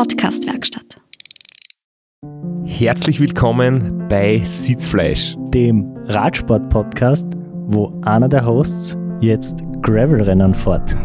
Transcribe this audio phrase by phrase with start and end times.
[0.00, 0.98] Podcast-Werkstatt.
[2.64, 7.26] Herzlich willkommen bei Sitzfleisch, dem Radsport-Podcast,
[7.66, 10.96] wo einer der Hosts jetzt Gravel-Rennen fährt.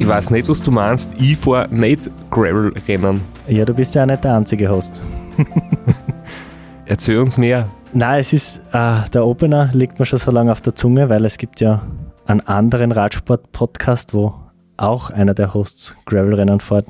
[0.00, 1.14] Ich weiß nicht, was du meinst.
[1.20, 3.20] Ich fahre nicht Gravel-Rennen.
[3.46, 5.00] Ja, du bist ja auch nicht der einzige Host.
[6.86, 7.70] Erzähl uns mehr.
[7.92, 11.24] Nein, es ist, äh, der Opener liegt mir schon so lange auf der Zunge, weil
[11.24, 11.82] es gibt ja
[12.30, 14.34] einen anderen Radsport-Podcast, wo
[14.76, 16.86] auch einer der Hosts Gravel-Rennen fährt.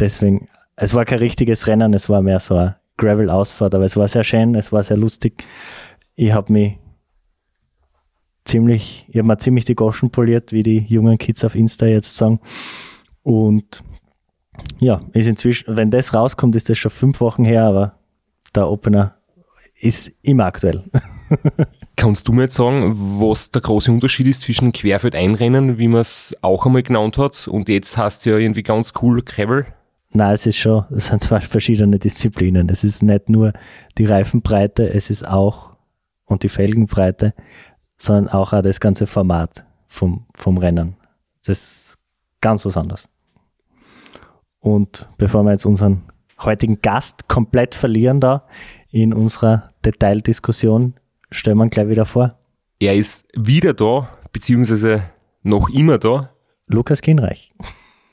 [0.00, 4.08] Deswegen, es war kein richtiges Rennen, es war mehr so eine Gravel-Ausfahrt, aber es war
[4.08, 5.44] sehr schön, es war sehr lustig.
[6.14, 6.78] Ich habe mich
[8.44, 12.16] ziemlich, ich habe mir ziemlich die Goschen poliert, wie die jungen Kids auf Insta jetzt
[12.16, 12.40] sagen.
[13.22, 13.82] Und
[14.78, 17.98] ja, ist inzwischen, wenn das rauskommt, ist das schon fünf Wochen her, aber
[18.54, 19.16] der Opener
[19.74, 20.84] ist immer aktuell.
[22.02, 26.34] Kannst du mir jetzt sagen, was der große Unterschied ist zwischen Querfeld-Einrennen, wie man es
[26.42, 29.66] auch einmal genannt hat, und jetzt heißt ja irgendwie ganz cool Gravel?
[30.10, 32.68] Nein, es ist schon, es sind zwei verschiedene Disziplinen.
[32.70, 33.52] Es ist nicht nur
[33.98, 35.76] die Reifenbreite, es ist auch,
[36.24, 37.34] und die Felgenbreite,
[37.98, 40.96] sondern auch, auch das ganze Format vom, vom Rennen.
[41.46, 41.98] Das ist
[42.40, 43.08] ganz was anderes.
[44.58, 46.02] Und bevor wir jetzt unseren
[46.40, 48.48] heutigen Gast komplett verlieren da
[48.90, 50.94] in unserer Detaildiskussion,
[51.32, 52.38] stellen wir ihn gleich wieder vor.
[52.78, 55.02] Er ist wieder da, beziehungsweise
[55.42, 56.30] noch immer da.
[56.66, 57.52] Lukas Kinreich.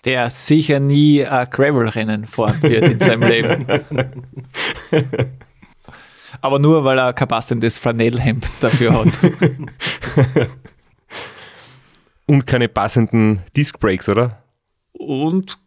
[0.06, 3.66] Der sicher nie ein Gravel-Rennen fahren wird in seinem Leben.
[6.42, 9.20] Aber nur, weil er kein passendes Flanellhemd dafür hat.
[12.26, 14.44] Und keine passenden Disc Brakes, oder?
[14.92, 15.58] Und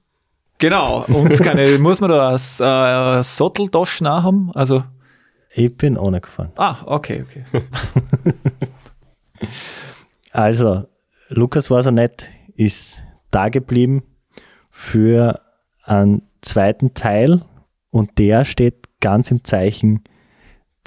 [0.58, 4.52] genau, und keine, muss man da äh, Satteltasche haben?
[4.54, 4.84] Also,
[5.54, 6.52] Ich bin ohne gefahren.
[6.56, 7.44] ah, okay, okay.
[10.32, 10.84] Also,
[11.28, 14.02] Lukas war so nett, ist da geblieben
[14.70, 15.42] für
[15.82, 17.42] einen zweiten Teil
[17.90, 20.02] und der steht ganz im Zeichen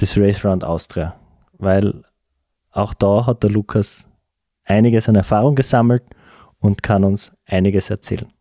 [0.02, 1.16] des Race Round Austria,
[1.60, 2.04] weil
[2.72, 4.08] auch da hat der Lukas
[4.64, 6.04] einiges an Erfahrung gesammelt
[6.60, 8.32] und kann uns einiges erzählen.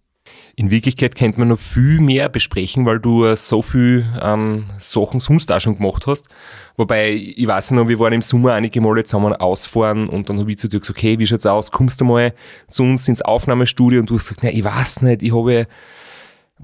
[0.56, 5.20] In Wirklichkeit könnte man noch viel mehr besprechen, weil du äh, so viel ähm, Sachen
[5.20, 6.28] sonst auch schon gemacht hast.
[6.76, 10.50] Wobei, ich weiß noch, wir waren im Sommer einige Male zusammen ausfahren und dann habe
[10.50, 11.72] ich zu dir gesagt, okay, wie schaut's aus?
[11.72, 12.34] Kommst du mal
[12.68, 14.00] zu uns ins Aufnahmestudio?
[14.00, 15.66] Und du hast gesagt, nein, ich weiß nicht, ich habe,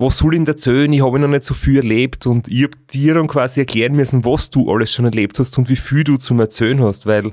[0.01, 0.91] was soll ich erzählen?
[0.93, 4.25] Ich habe noch nicht so viel erlebt und ich habe dir dann quasi erklären müssen,
[4.25, 7.33] was du alles schon erlebt hast und wie viel du zum Erzählen hast, weil,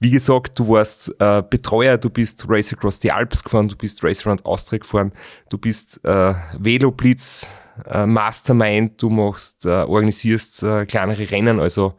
[0.00, 4.02] wie gesagt, du warst äh, Betreuer, du bist Race Across the Alps gefahren, du bist
[4.02, 5.12] Race Around Austria gefahren,
[5.48, 7.46] du bist äh, Veloblitz
[7.88, 11.94] äh, Mastermind, du machst, äh, organisierst äh, kleinere Rennen, also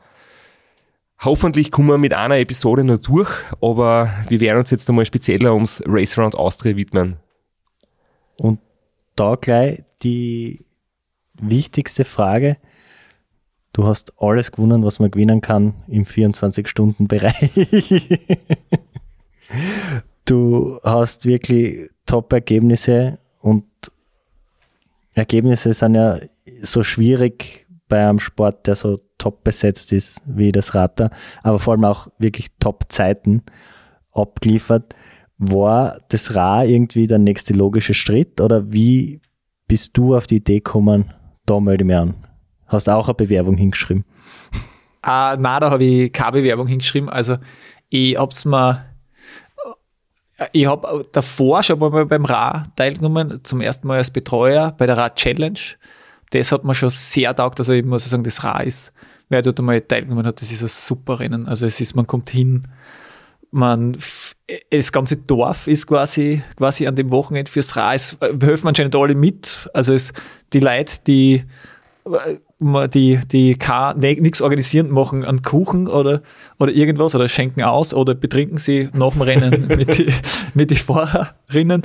[1.22, 3.30] Hoffentlich kommen wir mit einer Episode noch durch,
[3.62, 7.18] aber wir werden uns jetzt einmal spezieller ums Race Around Austria widmen.
[8.38, 8.60] Und
[9.20, 10.66] da gleich die
[11.34, 12.58] wichtigste Frage.
[13.74, 17.52] Du hast alles gewonnen, was man gewinnen kann im 24-Stunden-Bereich.
[20.26, 23.66] du hast wirklich Top-Ergebnisse und
[25.14, 26.20] Ergebnisse sind ja
[26.62, 31.12] so schwierig bei einem Sport, der so top besetzt ist wie das Radar,
[31.44, 33.44] aber vor allem auch wirklich Top-Zeiten
[34.14, 34.96] abgeliefert.
[35.40, 39.22] War das Ra irgendwie der nächste logische Schritt oder wie
[39.70, 41.14] bist du auf die Idee gekommen,
[41.46, 42.16] da melde ich mich an?
[42.68, 44.04] Hast auch eine Bewerbung hingeschrieben?
[45.02, 47.10] Ah, nein, da habe ich keine Bewerbung hingeschrieben.
[47.10, 47.38] Also,
[47.88, 48.86] ich hab's mir,
[50.52, 54.98] ich habe davor schon mal beim Ra teilgenommen, zum ersten Mal als Betreuer bei der
[54.98, 55.60] Ra Challenge.
[56.32, 57.60] Das hat mir schon sehr taugt.
[57.60, 58.92] Also, ich muss sagen, das Ra ist,
[59.30, 61.48] wer dort einmal teilgenommen hat, das ist ein super Rennen.
[61.48, 62.68] Also, es ist, man kommt hin,
[63.52, 63.98] man,
[64.72, 67.94] das ganze Dorf ist quasi, quasi an dem Wochenende fürs Ra.
[67.94, 69.70] Es äh, helfen anscheinend alle mit.
[69.74, 70.14] Also, es,
[70.54, 71.44] die Leute, die,
[72.06, 73.58] äh, die, die
[73.98, 76.22] nichts organisieren, machen einen Kuchen oder,
[76.60, 80.14] oder irgendwas oder schenken aus oder betrinken sie nach dem Rennen mit die,
[80.54, 81.84] mit die Fahrerinnen.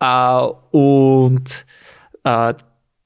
[0.00, 1.66] Äh, und
[2.24, 2.54] äh,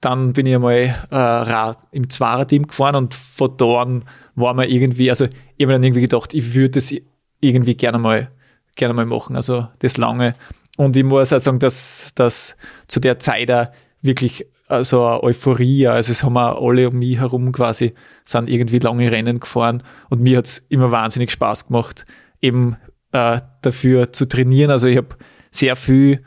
[0.01, 4.05] dann bin ich einmal äh, im Zwarer-Team gefahren und von da an
[4.35, 6.93] war mir irgendwie, also ich habe mir dann irgendwie gedacht, ich würde das
[7.43, 8.31] irgendwie gerne mal,
[8.77, 10.35] gerne mal machen, also das lange.
[10.79, 12.57] Und ich muss auch sagen, dass, dass
[12.89, 13.67] zu der Zeit auch
[14.01, 14.47] wirklich
[14.81, 17.93] so eine Euphorie, also es haben auch alle um mich herum quasi,
[18.25, 22.07] sind irgendwie lange Rennen gefahren und mir hat's immer wahnsinnig Spaß gemacht,
[22.41, 22.77] eben
[23.13, 24.71] äh, dafür zu trainieren.
[24.71, 25.17] Also ich habe
[25.51, 26.23] sehr viel,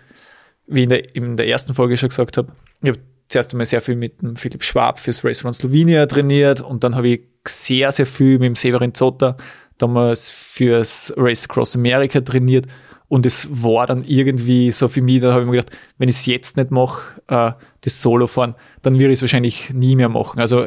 [0.67, 2.51] wie in der, in der ersten Folge schon gesagt habe,
[2.81, 6.61] ich habe zuerst einmal sehr viel mit dem Philipp Schwab fürs Race Around Slovenia trainiert
[6.61, 9.37] und dann habe ich sehr, sehr viel mit dem Severin Zotter
[9.77, 12.67] damals fürs Race Across America trainiert
[13.07, 16.15] Und es war dann irgendwie so für mich, da habe ich mir gedacht, wenn ich
[16.15, 17.51] es jetzt nicht mache, äh,
[17.81, 20.39] das Solo fahren, dann werde ich es wahrscheinlich nie mehr machen.
[20.39, 20.65] Also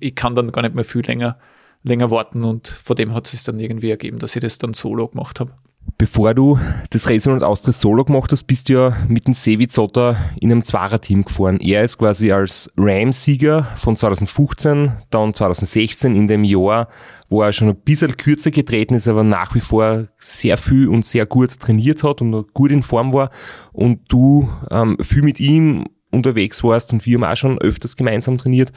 [0.00, 1.38] ich kann dann gar nicht mehr viel länger,
[1.82, 4.72] länger warten und vor dem hat es sich dann irgendwie ergeben, dass ich das dann
[4.72, 5.52] solo gemacht habe.
[5.96, 6.58] Bevor du
[6.90, 10.50] das Racing und Austria Solo gemacht hast, bist du ja mit dem Sevi Zotter in
[10.50, 11.60] einem Zwarer-Team gefahren.
[11.60, 16.88] Er ist quasi als Ram-Sieger von 2015, dann 2016 in dem Jahr,
[17.28, 21.06] wo er schon ein bisschen kürzer getreten ist, aber nach wie vor sehr viel und
[21.06, 23.30] sehr gut trainiert hat und gut in Form war
[23.72, 28.36] und du ähm, viel mit ihm unterwegs warst und wir haben auch schon öfters gemeinsam
[28.36, 28.72] trainiert.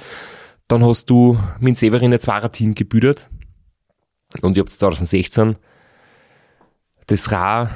[0.68, 3.30] Dann hast du mit Severin ein Zwarer-Team gebüdert
[4.42, 5.56] und ich habe 2016
[7.08, 7.70] das Ra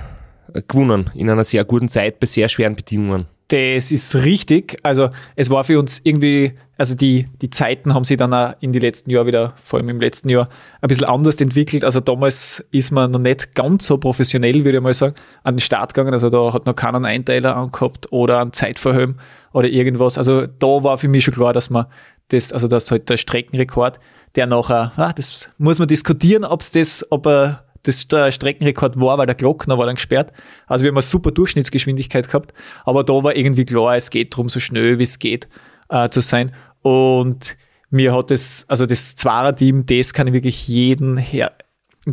[0.68, 3.26] gewonnen in einer sehr guten Zeit bei sehr schweren Bedingungen.
[3.52, 4.78] Das ist richtig.
[4.82, 8.72] Also es war für uns irgendwie, also die, die Zeiten haben sich dann auch in
[8.72, 10.48] den letzten Jahren wieder, vor allem im letzten Jahr,
[10.80, 11.84] ein bisschen anders entwickelt.
[11.84, 15.60] Also damals ist man noch nicht ganz so professionell, würde ich mal sagen, an den
[15.60, 16.14] Start gegangen.
[16.14, 19.20] Also da hat noch keiner einen Einteiler angehabt oder einen Zeitverhöhen
[19.52, 20.18] oder irgendwas.
[20.18, 21.88] Also da war für mich schon klar, dass man
[22.30, 24.00] das, also das halt der Streckenrekord,
[24.36, 29.00] der nachher, ah, das muss man diskutieren, ob es das, ob er das der Streckenrekord
[29.00, 30.32] war, weil der Glockner war dann gesperrt.
[30.68, 32.54] Also wir haben eine super Durchschnittsgeschwindigkeit gehabt,
[32.86, 35.48] aber da war irgendwie klar, es geht darum, so schnell wie es geht
[35.90, 36.52] äh, zu sein.
[36.82, 37.58] Und
[37.90, 41.54] mir hat das, also das Zwarer-Team, das kann ich wirklich jeden her,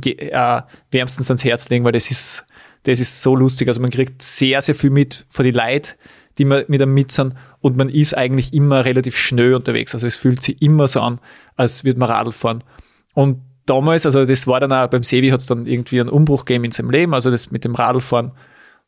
[0.05, 2.44] äh, wärmstens ans Herz legen, weil das ist,
[2.82, 3.69] das ist so lustig.
[3.69, 5.94] Also man kriegt sehr, sehr viel mit von den Leuten,
[6.38, 9.94] die mit einem mit sind und man ist eigentlich immer relativ schnell unterwegs.
[9.94, 11.21] Also es fühlt sich immer so an,
[11.56, 12.62] als würde man Radl fahren.
[13.14, 16.44] Und damals, also das war dann auch beim Sevi hat es dann irgendwie einen Umbruch
[16.44, 17.15] gegeben in seinem Leben.
[17.15, 18.32] Also das mit dem Radlfahren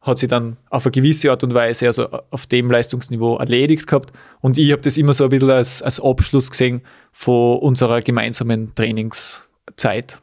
[0.00, 4.12] hat sie dann auf eine gewisse Art und Weise, also auf dem Leistungsniveau erledigt gehabt.
[4.41, 6.81] Und ich habe das immer so ein bisschen als, als Abschluss gesehen
[7.12, 10.21] von unserer gemeinsamen Trainingszeit.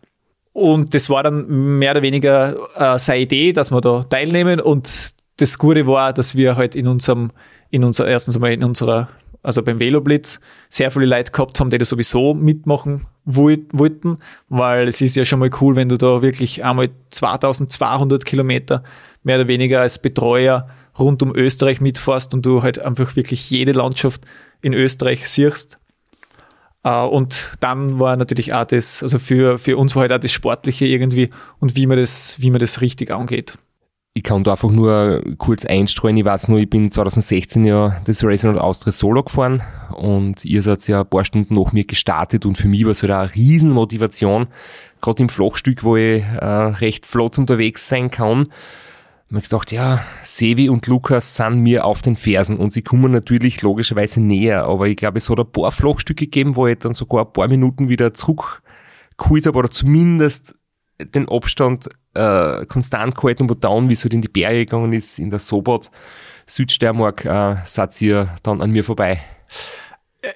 [0.54, 4.60] Und das war dann mehr oder weniger äh, seine Idee, dass wir da teilnehmen.
[4.60, 7.32] Und das Gute war, dass wir halt in unserem,
[7.70, 9.10] in unserer, erstens einmal in unserer
[9.48, 14.18] also beim Veloblitz, sehr viele Leute gehabt haben, die das sowieso mitmachen wollten,
[14.50, 18.84] weil es ist ja schon mal cool, wenn du da wirklich einmal 2200 Kilometer
[19.24, 20.68] mehr oder weniger als Betreuer
[21.00, 24.22] rund um Österreich mitfährst und du halt einfach wirklich jede Landschaft
[24.62, 25.80] in Österreich siehst.
[26.84, 30.34] Äh, und dann war natürlich auch das, also für, für uns war halt auch das
[30.34, 31.30] Sportliche irgendwie
[31.60, 33.58] und wie man das, wie man das richtig angeht
[34.18, 36.18] ich kann da einfach nur kurz einstreuen.
[36.18, 39.62] Ich weiß nur, ich bin 2016 ja das Racing und Austria Solo gefahren
[39.96, 43.04] und ihr seid ja ein paar Stunden nach mir gestartet und für mich war es
[43.04, 44.48] halt eine Riesenmotivation,
[45.02, 48.48] gerade im Flachstück, wo ich äh, recht flott unterwegs sein kann.
[49.30, 53.12] Ich habe gedacht, ja, Sevi und Lukas sind mir auf den Fersen und sie kommen
[53.12, 56.96] natürlich logischerweise näher, aber ich glaube, es hat ein paar Flachstücke gegeben, wo ich dann
[56.96, 60.56] sogar ein paar Minuten wieder zurückgeholt habe oder zumindest
[61.00, 65.20] den Abstand äh, konstant gehalten, wo down, wie es halt in die Berge gegangen ist,
[65.20, 65.92] in der Sobot,
[66.46, 69.22] Südsteiermark, äh, seid ihr dann an mir vorbei.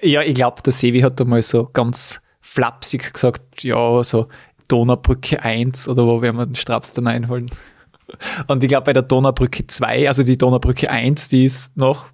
[0.00, 4.28] Ja, ich glaube, der Sevi hat da mal so ganz flapsig gesagt, ja, so
[4.68, 7.50] Donaubrücke 1 oder wo werden wir den Straps dann einholen?
[8.46, 12.06] Und ich glaube, bei der Donaubrücke 2, also die Donaubrücke 1, die ist noch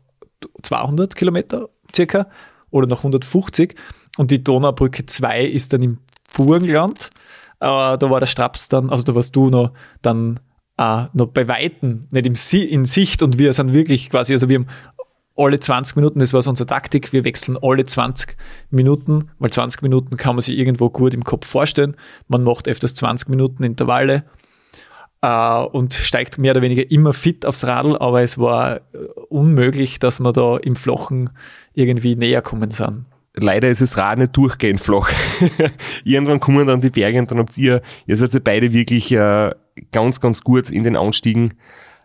[0.63, 2.29] 200 Kilometer circa
[2.71, 3.75] oder noch 150
[4.17, 5.99] und die Donaubrücke 2 ist dann im
[6.37, 7.11] Burgenland
[7.61, 10.41] äh, da war der Straps dann, also da warst du noch dann
[10.79, 13.23] äh, noch bei Weitem, nicht im si in Sicht.
[13.23, 14.69] Und wir sind wirklich quasi, also wir haben
[15.37, 18.37] alle 20 Minuten, das war so unsere Taktik, wir wechseln alle 20
[18.71, 21.97] Minuten, weil 20 Minuten kann man sich irgendwo gut im Kopf vorstellen.
[22.27, 24.25] Man macht öfters 20 Minuten Intervalle
[25.21, 28.81] äh, und steigt mehr oder weniger immer fit aufs Radl, aber es war äh,
[29.29, 31.31] unmöglich, dass wir da im Flachen
[31.75, 33.05] irgendwie näher kommen sind
[33.41, 35.11] leider ist es Rad nicht durchgehend flach.
[36.05, 39.51] Irgendwann kommen dann die Berge und dann habt ihr, ihr seid ja beide wirklich äh,
[39.93, 41.55] ganz, ganz gut in den Anstiegen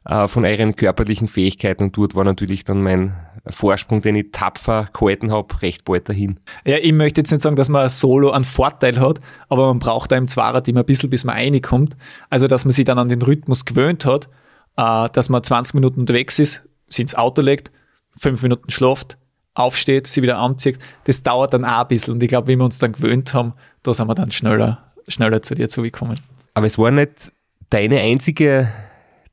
[0.06, 3.16] äh, von euren körperlichen Fähigkeiten und dort war natürlich dann mein
[3.48, 6.40] Vorsprung, den ich tapfer gehalten habe, recht bald dahin.
[6.66, 10.12] Ja, ich möchte jetzt nicht sagen, dass man Solo einen Vorteil hat, aber man braucht
[10.12, 11.98] da im Zweirad ein bisschen, bis man reinkommt.
[12.30, 14.30] Also, dass man sich dann an den Rhythmus gewöhnt hat,
[14.78, 17.72] äh, dass man 20 Minuten unterwegs ist, sich ins Auto legt,
[18.18, 19.18] fünf Minuten schlaft,
[19.56, 22.14] aufsteht, sie wieder anzieht, das dauert dann auch ein bisschen.
[22.14, 25.42] Und ich glaube, wie wir uns dann gewöhnt haben, da sind wir dann schneller, schneller
[25.42, 26.20] zu dir zugekommen.
[26.54, 27.32] Aber es war nicht
[27.70, 28.72] deine einzige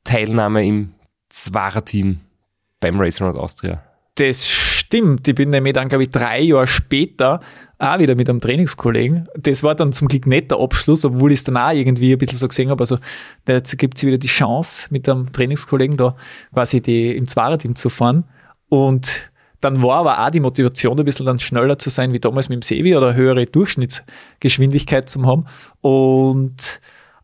[0.03, 0.93] Teilnahme im
[1.29, 2.19] Zwarer-Team
[2.79, 3.83] beim Racing Road Austria.
[4.15, 5.27] Das stimmt.
[5.27, 7.39] Ich bin nämlich dann, glaube ich, drei Jahre später
[7.79, 9.27] auch wieder mit einem Trainingskollegen.
[9.37, 12.17] Das war dann zum Glück nicht der Abschluss, obwohl ich es dann auch irgendwie ein
[12.17, 12.81] bisschen so gesehen habe.
[12.81, 12.97] Also,
[13.47, 16.15] jetzt gibt es wieder die Chance, mit einem Trainingskollegen da
[16.53, 18.25] quasi die, im Zwarer-Team zu fahren.
[18.67, 19.30] Und
[19.61, 22.57] dann war aber auch die Motivation ein bisschen dann schneller zu sein wie damals mit
[22.57, 25.45] dem Sevi oder höhere Durchschnittsgeschwindigkeit zu haben.
[25.81, 26.81] Und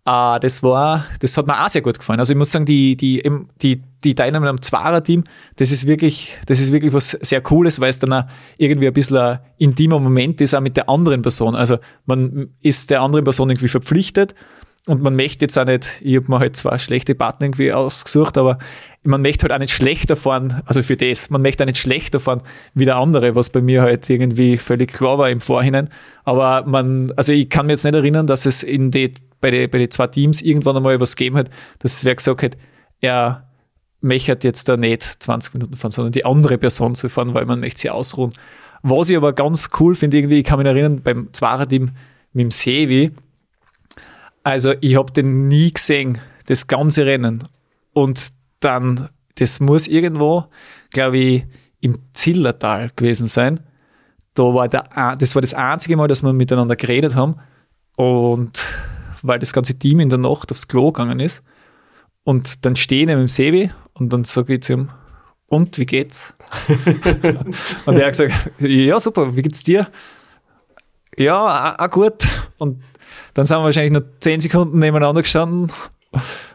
[0.09, 2.21] Uh, das war, das hat mir auch sehr gut gefallen.
[2.21, 3.29] Also ich muss sagen, die, die,
[3.61, 5.25] die, die Teilnahme am Zwarer-Team,
[5.57, 8.23] das ist wirklich, das ist wirklich was sehr Cooles, weil es dann auch
[8.57, 11.57] irgendwie ein bisschen ein intimer Moment ist, auch mit der anderen Person.
[11.57, 14.33] Also man ist der anderen Person irgendwie verpflichtet
[14.87, 18.37] und man möchte jetzt auch nicht, ich habe mir halt zwei schlechte Partner irgendwie ausgesucht,
[18.37, 18.57] aber
[19.03, 22.21] man möchte halt auch nicht schlechter fahren, also für das, man möchte auch nicht schlechter
[22.21, 22.41] fahren
[22.73, 25.89] wie der andere, was bei mir halt irgendwie völlig klar war im Vorhinein.
[26.23, 29.69] Aber man, also ich kann mir jetzt nicht erinnern, dass es in die, bei den
[29.69, 32.57] bei die zwei Teams irgendwann einmal was gegeben hat, dass wer gesagt hat,
[33.01, 33.49] er
[33.99, 37.59] möchte jetzt da nicht 20 Minuten fahren, sondern die andere Person zu fahren, weil man
[37.59, 38.31] möchte sie ausruhen.
[38.83, 41.91] Was ich aber ganz cool finde, irgendwie, ich kann mich erinnern, beim Zwarer-Team
[42.31, 43.11] mit dem Sevi,
[44.47, 47.43] also ich habe den nie gesehen, das ganze Rennen.
[47.91, 48.29] Und
[48.61, 50.45] dann, das muss irgendwo,
[50.91, 51.45] glaube ich,
[51.81, 53.59] im Zillertal gewesen sein.
[54.35, 57.35] Da war der, das war das einzige Mal, dass wir miteinander geredet haben.
[57.97, 58.65] Und
[59.21, 61.43] weil das ganze Team in der Nacht aufs Klo gegangen ist.
[62.23, 64.89] Und dann stehen wir im Sevi und dann sage ich zu ihm,
[65.49, 66.33] und wie geht's?
[67.85, 69.89] und er hat gesagt, ja, super, wie geht's dir?
[71.17, 72.25] Ja, auch gut.
[72.59, 72.81] Und
[73.33, 75.71] dann sind wir wahrscheinlich noch zehn Sekunden nebeneinander gestanden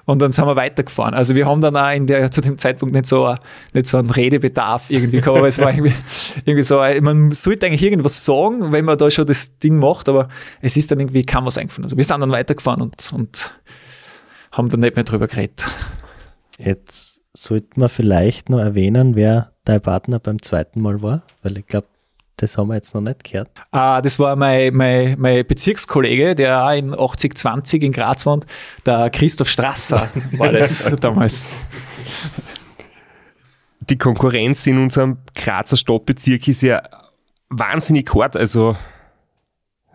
[0.04, 1.14] und dann sind wir weitergefahren.
[1.14, 3.34] Also wir haben dann auch in der, zu dem Zeitpunkt nicht so,
[3.72, 5.94] nicht so einen Redebedarf irgendwie gehabt, aber es war irgendwie,
[6.44, 10.28] irgendwie so, man sollte eigentlich irgendwas sagen, wenn man da schon das Ding macht, aber
[10.60, 11.84] es ist dann irgendwie kaum was eingefallen.
[11.84, 13.54] Also wir sind dann weitergefahren und, und
[14.52, 15.64] haben dann nicht mehr drüber geredet.
[16.58, 21.66] Jetzt sollte man vielleicht noch erwähnen, wer dein Partner beim zweiten Mal war, weil ich
[21.66, 21.86] glaube,
[22.42, 23.50] das haben wir jetzt noch nicht gehört.
[23.70, 28.46] Ah, das war mein, mein, mein Bezirkskollege, der auch in 8020 in Graz wohnt,
[28.84, 31.46] der Christoph Strasser war das damals.
[33.80, 36.82] Die Konkurrenz in unserem Grazer Stadtbezirk ist ja
[37.48, 38.36] wahnsinnig hart.
[38.36, 38.76] Also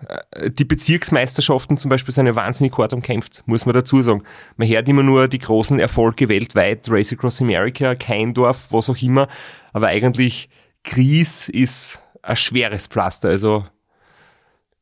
[0.08, 4.24] äh, die Bezirksmeisterschaften zum Beispiel sind ja wahnsinnig hart umkämpft, muss man dazu sagen.
[4.56, 9.28] Man hört immer nur die großen Erfolge weltweit, Race Across America, Keindorf, was auch immer,
[9.74, 10.50] aber eigentlich
[10.84, 13.30] Gries ist ein schweres Pflaster.
[13.30, 13.66] Also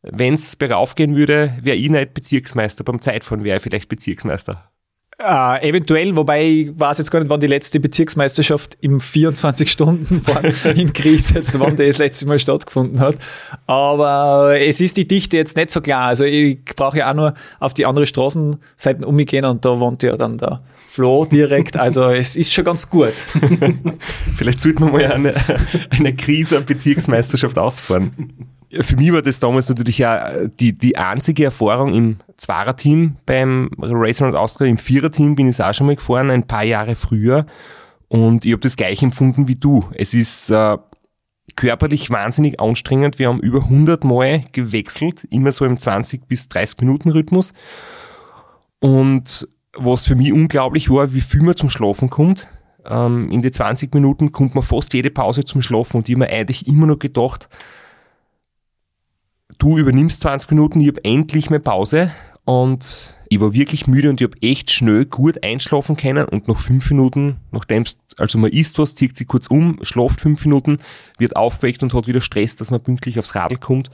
[0.02, 2.84] wenn es bergauf gehen würde, wäre ich nicht Bezirksmeister.
[2.84, 4.70] Beim Zeitfahren wäre ich vielleicht Bezirksmeister.
[5.18, 10.92] Äh, eventuell, wobei ich weiß jetzt gar nicht, wann die letzte Bezirksmeisterschaft im 24-Stunden-Fahren in
[10.92, 13.16] Gries jetzt, wann die das letzte Mal stattgefunden hat.
[13.66, 16.08] Aber es ist die Dichte jetzt nicht so klar.
[16.08, 20.18] Also ich brauche ja auch nur auf die andere Straßenseiten umgehen und da wohnt ja
[20.18, 20.62] dann der
[20.96, 21.78] Flo direkt.
[21.78, 23.14] Also es ist schon ganz gut.
[24.36, 25.34] Vielleicht sollten wir mal eine,
[25.90, 28.12] eine Krise Bezirksmeisterschaft ausfahren
[28.82, 34.22] für mich war das damals natürlich ja die, die einzige Erfahrung im Zwarer-Team beim Race
[34.22, 34.68] Around Austria.
[34.68, 37.46] Im Vierer-Team bin ich auch schon mal gefahren, ein paar Jahre früher.
[38.08, 39.86] Und ich habe das gleich empfunden wie du.
[39.96, 40.78] Es ist äh,
[41.56, 43.20] körperlich wahnsinnig anstrengend.
[43.20, 47.54] Wir haben über 100 Mal gewechselt, immer so im 20 bis 30 Minuten Rhythmus.
[48.80, 52.48] Und was für mich unglaublich war, wie viel man zum Schlafen kommt.
[52.86, 56.26] Ähm, in die 20 Minuten kommt man fast jede Pause zum Schlafen und ich habe
[56.26, 57.50] mir eigentlich immer noch gedacht,
[59.58, 62.12] du übernimmst 20 Minuten, ich habe endlich meine Pause
[62.44, 66.60] und ich war wirklich müde und ich habe echt schnell gut einschlafen können und nach
[66.60, 67.84] fünf Minuten, nachdem
[68.18, 70.78] also man isst was, zieht sich kurz um, schlaft fünf Minuten,
[71.18, 73.90] wird aufgeweckt und hat wieder Stress, dass man pünktlich aufs Radl kommt.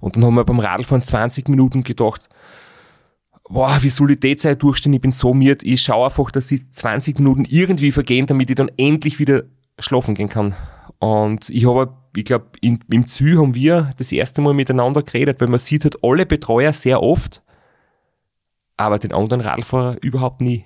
[0.00, 2.28] Und dann haben wir beim Radlfahren 20 Minuten gedacht,
[3.52, 6.48] boah, wie soll ich die Zeit durchstehen, ich bin so müde, ich schaue einfach, dass
[6.48, 9.42] die 20 Minuten irgendwie vergehen, damit ich dann endlich wieder
[9.78, 10.54] schlafen gehen kann.
[10.98, 15.48] Und ich habe, ich glaube, im Ziel haben wir das erste Mal miteinander geredet, weil
[15.48, 17.42] man sieht halt alle Betreuer sehr oft,
[18.76, 20.64] aber den anderen Radfahrer überhaupt nie.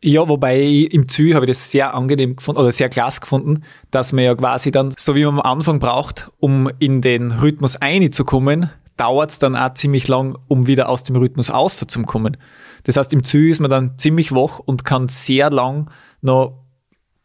[0.00, 4.12] Ja, wobei im Ziel habe ich das sehr angenehm gefunden oder sehr klasse gefunden, dass
[4.12, 8.70] man ja quasi dann, so wie man am Anfang braucht, um in den Rhythmus einzukommen,
[8.98, 12.36] dauert es dann auch ziemlich lang, um wieder aus dem Rhythmus rauszukommen.
[12.84, 15.90] Das heißt, im Ziel ist man dann ziemlich wach und kann sehr lang
[16.20, 16.64] noch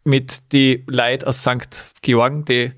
[0.04, 1.94] mit die Leuten aus St.
[2.02, 2.72] Georgen, die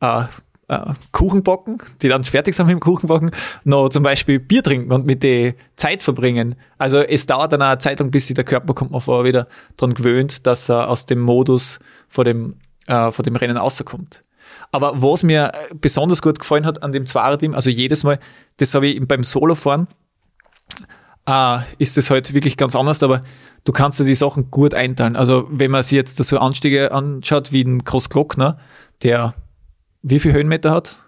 [0.00, 0.24] äh,
[0.68, 3.30] äh, Kuchen backen, die dann fertig sind mit dem Kuchenbacken,
[3.64, 6.54] noch zum Beispiel Bier trinken und mit die Zeit verbringen.
[6.76, 9.48] Also es dauert dann eine Zeit lang, bis sich der Körper, kommt man vorher wieder
[9.76, 14.22] dran gewöhnt, dass er aus dem Modus vor dem, äh, vor dem Rennen rauskommt.
[14.70, 18.18] Aber was mir besonders gut gefallen hat an dem Zwarer-Team, also jedes Mal,
[18.58, 19.88] das habe ich beim Solofahren,
[21.26, 23.22] äh, ist es halt wirklich ganz anders, aber
[23.64, 25.16] du kannst dir die Sachen gut einteilen.
[25.16, 28.58] Also wenn man sich jetzt so Anstiege anschaut wie ein Großglockner,
[29.02, 29.34] der
[30.02, 31.02] wie viel Höhenmeter hat?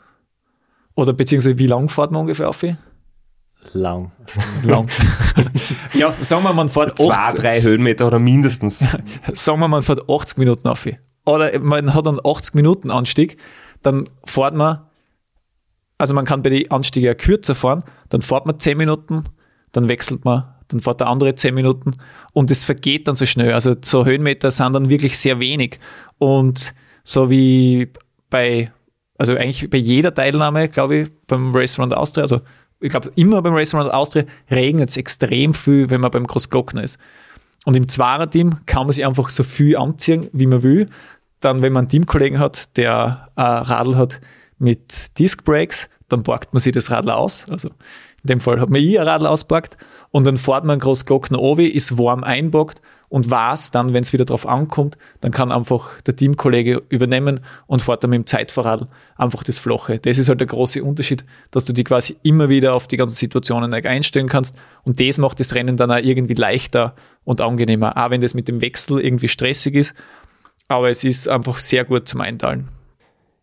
[0.94, 2.62] Oder beziehungsweise wie lang fährt man ungefähr auf?
[3.72, 4.12] Lang.
[4.62, 4.88] Lang.
[5.94, 8.78] ja, sagen wir, man fährt Zwei, 80, drei Höhenmeter oder mindestens.
[9.32, 10.86] sagen wir, man fährt 80 Minuten auf.
[11.30, 13.36] Oder man hat einen 80 Minuten Anstieg,
[13.82, 14.80] dann fährt man,
[15.98, 19.24] also man kann bei den Anstiegen kürzer fahren, dann fährt man 10 Minuten,
[19.72, 21.92] dann wechselt man dann fährt der andere zehn Minuten
[22.32, 23.52] und es vergeht dann so schnell.
[23.52, 25.78] Also so Höhenmeter sind dann wirklich sehr wenig.
[26.18, 27.88] Und so wie
[28.30, 28.70] bei,
[29.18, 32.40] also eigentlich bei jeder Teilnahme, glaube ich, beim Race Round Austria, also
[32.80, 36.84] ich glaube immer beim Race Round Austria regnet es extrem viel, wenn man beim Großglockner
[36.84, 36.98] ist.
[37.64, 40.88] Und im Zwarer-Team kann man sich einfach so viel anziehen, wie man will.
[41.40, 44.20] Dann, wenn man einen Teamkollegen hat, der ein Radl hat
[44.58, 47.46] mit Disc Brakes, dann parkt man sich das Radl aus.
[47.50, 49.76] Also in dem Fall hat man ich ein Radl auspackt
[50.10, 54.12] und dann fährt man groß Glocken obi, ist warm einbockt und weiß dann, wenn es
[54.12, 58.86] wieder drauf ankommt, dann kann einfach der Teamkollege übernehmen und fährt dann mit dem Zeitfahrradl
[59.16, 59.98] einfach das Flache.
[59.98, 63.16] Das ist halt der große Unterschied, dass du die quasi immer wieder auf die ganzen
[63.16, 64.54] Situationen einstellen kannst
[64.84, 66.94] und das macht das Rennen dann auch irgendwie leichter
[67.24, 69.94] und angenehmer, auch wenn das mit dem Wechsel irgendwie stressig ist,
[70.70, 72.68] aber es ist einfach sehr gut zum Einteilen.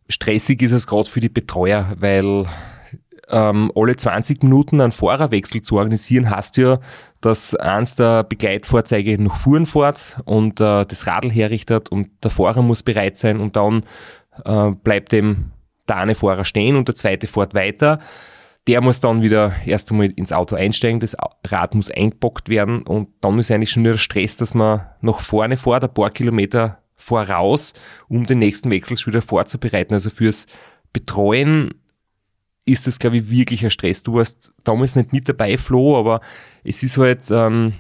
[0.10, 2.46] Stressig ist es gerade für die Betreuer, weil
[3.30, 6.80] ähm, alle 20 Minuten einen Fahrerwechsel zu organisieren, heißt ja,
[7.20, 12.62] dass eins der Begleitfahrzeuge noch fuhren fährt und äh, das Radl herrichtet und der Fahrer
[12.62, 13.84] muss bereit sein und dann
[14.46, 15.52] äh, bleibt dem
[15.90, 18.00] der eine Fahrer stehen und der zweite fährt weiter.
[18.68, 21.16] Der muss dann wieder erst einmal ins Auto einsteigen, das
[21.46, 25.20] Rad muss eingepackt werden und dann ist eigentlich schon wieder der Stress, dass man nach
[25.20, 27.74] vorne fährt, ein paar Kilometer voraus,
[28.10, 29.94] um den nächsten Wechsel schon wieder vorzubereiten.
[29.94, 30.48] Also fürs
[30.92, 31.72] Betreuen
[32.66, 34.04] ist das, glaube ich, wirklich ein Stress.
[34.04, 36.20] Du warst damals nicht mit dabei, Flo, aber
[36.64, 37.74] es ist halt, ähm,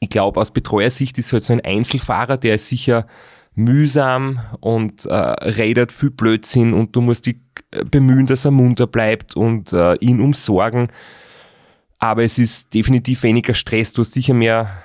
[0.00, 3.06] ich glaube, aus Betreuersicht ist halt so ein Einzelfahrer, der ist sicher
[3.54, 7.38] mühsam und äh, redet viel Blödsinn und du musst dich
[7.90, 10.88] bemühen, dass er munter bleibt und äh, ihn umsorgen.
[11.98, 14.82] Aber es ist definitiv weniger Stress, du hast sicher mehr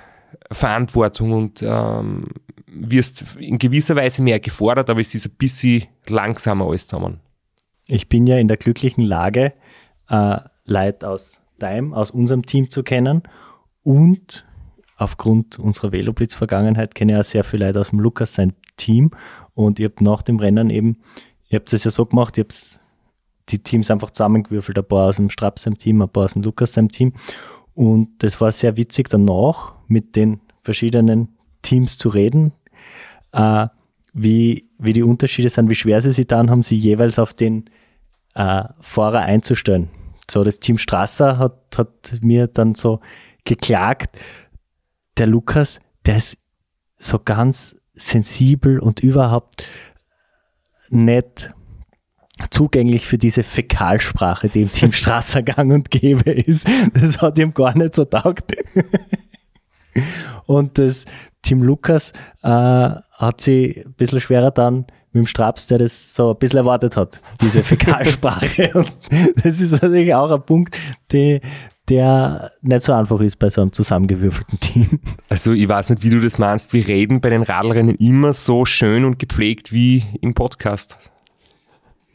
[0.50, 2.26] Verantwortung und ähm,
[2.66, 7.20] wirst in gewisser Weise mehr gefordert, aber es ist ein bisschen langsamer alles zusammen.
[7.86, 9.52] Ich bin ja in der glücklichen Lage,
[10.08, 13.22] äh, Leute aus deinem, aus unserem Team zu kennen
[13.82, 14.46] und
[14.96, 19.10] aufgrund unserer Veloblitz-Vergangenheit kenne ich auch sehr viele Leute aus dem Lukas sein Team
[19.54, 20.98] und ihr habt nach dem Rennen eben,
[21.48, 22.80] ihr habt es ja so gemacht, ihr habt
[23.50, 26.72] die Teams einfach zusammengewürfelt, ein paar aus dem Strapsheim Team, ein paar aus dem Lukas
[26.72, 27.12] sein Team
[27.74, 32.52] und das war sehr witzig danach mit den verschiedenen Teams zu reden,
[33.32, 33.66] äh,
[34.12, 37.64] wie, wie die Unterschiede sind, wie schwer sie sich dann haben, sie jeweils auf den
[38.34, 39.90] äh, Fahrer einzustellen.
[40.30, 43.00] So, das Team Strasser hat, hat mir dann so
[43.44, 44.16] geklagt,
[45.18, 46.38] der Lukas, der ist
[46.96, 49.64] so ganz sensibel und überhaupt
[50.90, 51.52] nicht
[52.50, 56.68] zugänglich für diese Fäkalsprache, die im Team Strasser gang und gäbe ist.
[56.94, 58.54] Das hat ihm gar nicht so taugt.
[60.46, 61.04] Und das
[61.42, 66.30] Team Lukas äh, hat sie ein bisschen schwerer dann mit dem Straps, der das so
[66.32, 68.72] ein bisschen erwartet hat, diese Fäkalsprache.
[68.74, 68.92] Und
[69.42, 70.76] das ist natürlich auch ein Punkt,
[71.12, 71.40] die,
[71.88, 75.00] der nicht so einfach ist bei so einem zusammengewürfelten Team.
[75.28, 76.72] Also ich weiß nicht, wie du das meinst.
[76.72, 80.98] Wir reden bei den Radlrennen immer so schön und gepflegt wie im Podcast.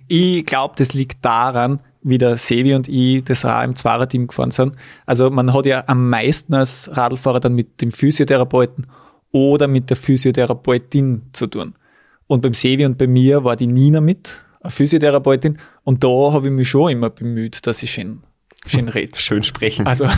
[0.10, 4.52] Ich glaube, das liegt daran, wie der Sevi und ich das Rad im Zweierteam gefahren
[4.52, 4.76] sind.
[5.06, 8.88] Also man hat ja am meisten als Radlfahrer dann mit dem Physiotherapeuten
[9.32, 11.76] oder mit der Physiotherapeutin zu tun.
[12.28, 16.48] Und beim Sevi und bei mir war die Nina mit, eine Physiotherapeutin, und da habe
[16.48, 18.24] ich mich schon immer bemüht, dass ich schön,
[18.65, 19.17] schön rede.
[19.19, 19.86] Schön sprechen.
[19.86, 20.06] Also,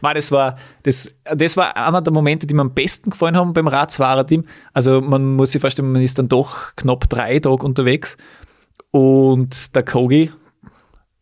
[0.00, 3.52] Man, das war, das, das war einer der Momente, die mir am besten gefallen haben
[3.52, 4.44] beim Radfahrerteam.
[4.72, 8.16] Also man muss sich vorstellen, man ist dann doch knapp drei Tage unterwegs
[8.90, 10.30] und der Kogi,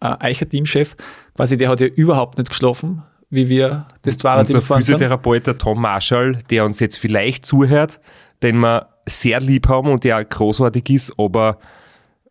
[0.00, 0.96] äh, Eicher Teamchef,
[1.34, 4.78] quasi der hat ja überhaupt nicht geschlafen, wie wir das Fahrerteam fahren.
[4.78, 8.00] Unser Physiotherapeut, der Tom Marshall, der uns jetzt vielleicht zuhört,
[8.42, 11.58] den wir sehr lieb haben und der großartig ist, aber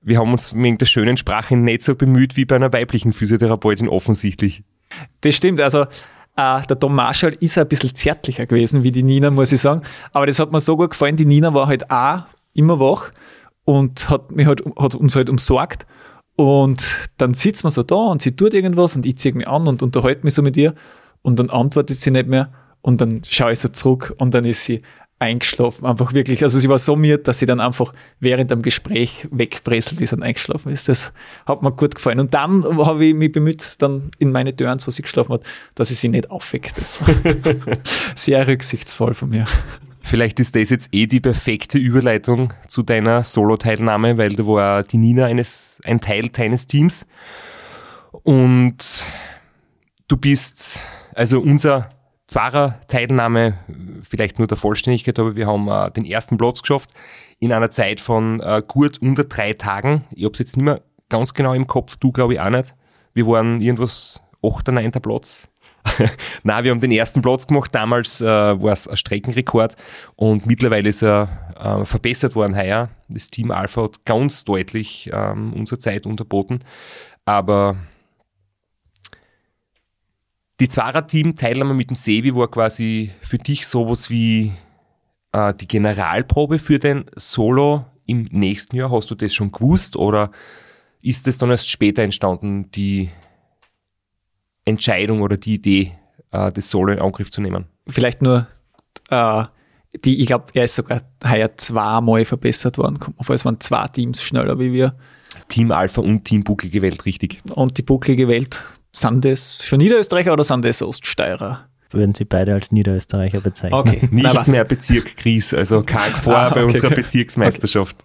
[0.01, 3.87] wir haben uns wegen der schönen Sprache nicht so bemüht wie bei einer weiblichen Physiotherapeutin
[3.87, 4.63] offensichtlich.
[5.21, 5.85] Das stimmt, also
[6.35, 9.83] Uh, der Tom Marshall ist ein bisschen zärtlicher gewesen wie die Nina, muss ich sagen.
[10.13, 11.15] Aber das hat mir so gut gefallen.
[11.15, 13.11] Die Nina war halt auch immer wach
[13.65, 15.85] und hat, mich halt, hat uns halt umsorgt.
[16.35, 19.67] Und dann sitzt man so da und sie tut irgendwas und ich ziehe mich an
[19.67, 20.73] und unterhalte mich so mit ihr
[21.21, 24.65] und dann antwortet sie nicht mehr und dann schaue ich so zurück und dann ist
[24.65, 24.81] sie
[25.23, 25.85] eingeschlafen.
[25.85, 26.43] Einfach wirklich.
[26.43, 30.21] Also sie war so mir, dass sie dann einfach während dem Gespräch wegpresselt ist und
[30.21, 30.89] eingeschlafen ist.
[30.89, 31.13] Das
[31.45, 32.19] hat mir gut gefallen.
[32.19, 35.43] Und dann habe ich mich bemüht, dann in meine Turns, wo sie geschlafen hat,
[35.75, 36.77] dass ich sie nicht aufweckt.
[36.77, 37.07] Das war
[38.15, 39.45] sehr rücksichtsvoll von mir.
[40.01, 44.97] Vielleicht ist das jetzt eh die perfekte Überleitung zu deiner Solo-Teilnahme, weil da war die
[44.97, 47.07] Nina eines, ein Teil deines Teams.
[48.11, 49.03] Und
[50.09, 50.79] du bist,
[51.15, 51.89] also unser
[52.27, 53.59] Zwarer Teilnahme,
[54.01, 56.89] vielleicht nur der Vollständigkeit, aber wir haben äh, den ersten Platz geschafft
[57.39, 60.05] in einer Zeit von äh, gut unter drei Tagen.
[60.11, 62.73] Ich habe es jetzt nicht mehr ganz genau im Kopf, du glaube ich auch nicht.
[63.13, 64.69] Wir waren irgendwas 8.
[64.69, 64.91] 9.
[64.91, 65.49] Platz.
[66.43, 67.75] Na, wir haben den ersten Platz gemacht.
[67.75, 69.75] Damals äh, war es ein Streckenrekord
[70.15, 71.27] und mittlerweile ist er
[71.59, 72.89] äh, verbessert worden heuer.
[73.09, 76.59] Das Team Alpha hat ganz deutlich ähm, unsere Zeit unterboten.
[77.25, 77.75] Aber
[80.63, 84.53] die Zweier-Team-Teilnahme mit dem Sevi war quasi für dich sowas wie
[85.33, 88.89] äh, die Generalprobe für den Solo im nächsten Jahr.
[88.89, 90.31] Hast du das schon gewusst oder
[91.01, 93.09] ist es dann erst später entstanden, die
[94.63, 95.97] Entscheidung oder die Idee,
[96.31, 97.65] äh, das Solo in Angriff zu nehmen?
[97.85, 98.47] Vielleicht nur
[99.09, 99.43] äh,
[100.05, 102.99] die, ich glaube, er ist sogar heuer zweimal verbessert worden.
[103.27, 104.95] Es waren zwei Teams schneller wie wir.
[105.49, 107.41] Team Alpha und Team Bucklige Welt, richtig.
[107.49, 108.63] Und die Bucklige Welt,
[108.93, 111.67] sind das schon Niederösterreicher oder sind das Oststeirer?
[111.89, 113.79] Würden Sie beide als Niederösterreicher bezeichnen?
[113.79, 114.07] Okay.
[114.11, 116.59] Nicht Na, mehr Bezirk Gries, also karg vor ah, okay.
[116.59, 117.97] bei unserer Bezirksmeisterschaft.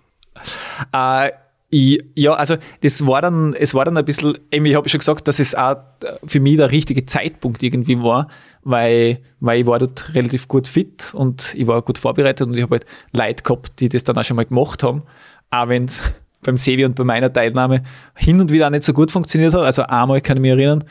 [0.93, 1.27] Okay.
[1.27, 1.33] Äh,
[1.71, 5.29] ich, ja, also das war dann, es war dann ein bisschen, ich habe schon gesagt,
[5.29, 5.77] dass es auch
[6.25, 8.29] für mich der richtige Zeitpunkt irgendwie war,
[8.63, 12.63] weil, weil ich war dort relativ gut fit und ich war gut vorbereitet und ich
[12.63, 15.03] habe halt Leute gehabt, die das dann auch schon mal gemacht haben,
[15.51, 16.01] auch wenn es
[16.43, 17.83] beim Sevi und bei meiner Teilnahme
[18.15, 19.63] hin und wieder auch nicht so gut funktioniert hat.
[19.63, 20.85] Also einmal kann ich mich erinnern,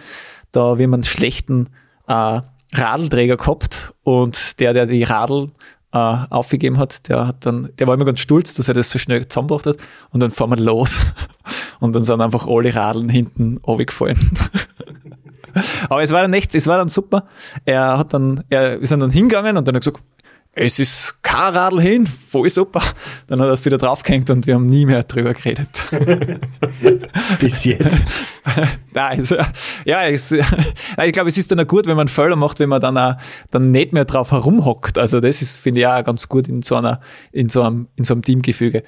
[0.52, 1.70] da wir einen schlechten
[2.08, 2.42] äh,
[2.74, 5.52] Radelträger gehabt und der, der die Radl
[5.94, 9.00] äh, aufgegeben hat, der hat dann, der war immer ganz stolz, dass er das so
[9.00, 9.78] schnell zusammengebracht hat
[10.12, 11.00] und dann fahren wir los
[11.80, 14.32] und dann sind einfach alle Radeln hinten runtergefallen.
[15.90, 17.26] Aber es war dann echt, es war dann super.
[17.66, 20.06] Er hat dann, er, wir sind dann hingegangen und dann hat er gesagt,
[20.60, 22.82] es ist kein Radl hin, voll super.
[23.28, 25.70] Dann hat er es wieder draufgehängt und wir haben nie mehr drüber geredet.
[27.40, 28.02] Bis jetzt.
[28.94, 29.36] Nein, also,
[29.86, 32.82] ja, es, ich glaube, es ist dann auch gut, wenn man Fehler macht, wenn man
[32.82, 33.16] dann auch,
[33.52, 34.98] dann nicht mehr drauf herumhockt.
[34.98, 38.04] Also das ist, finde ich, auch ganz gut in so einer, in so einem, in
[38.04, 38.84] so einem Teamgefüge.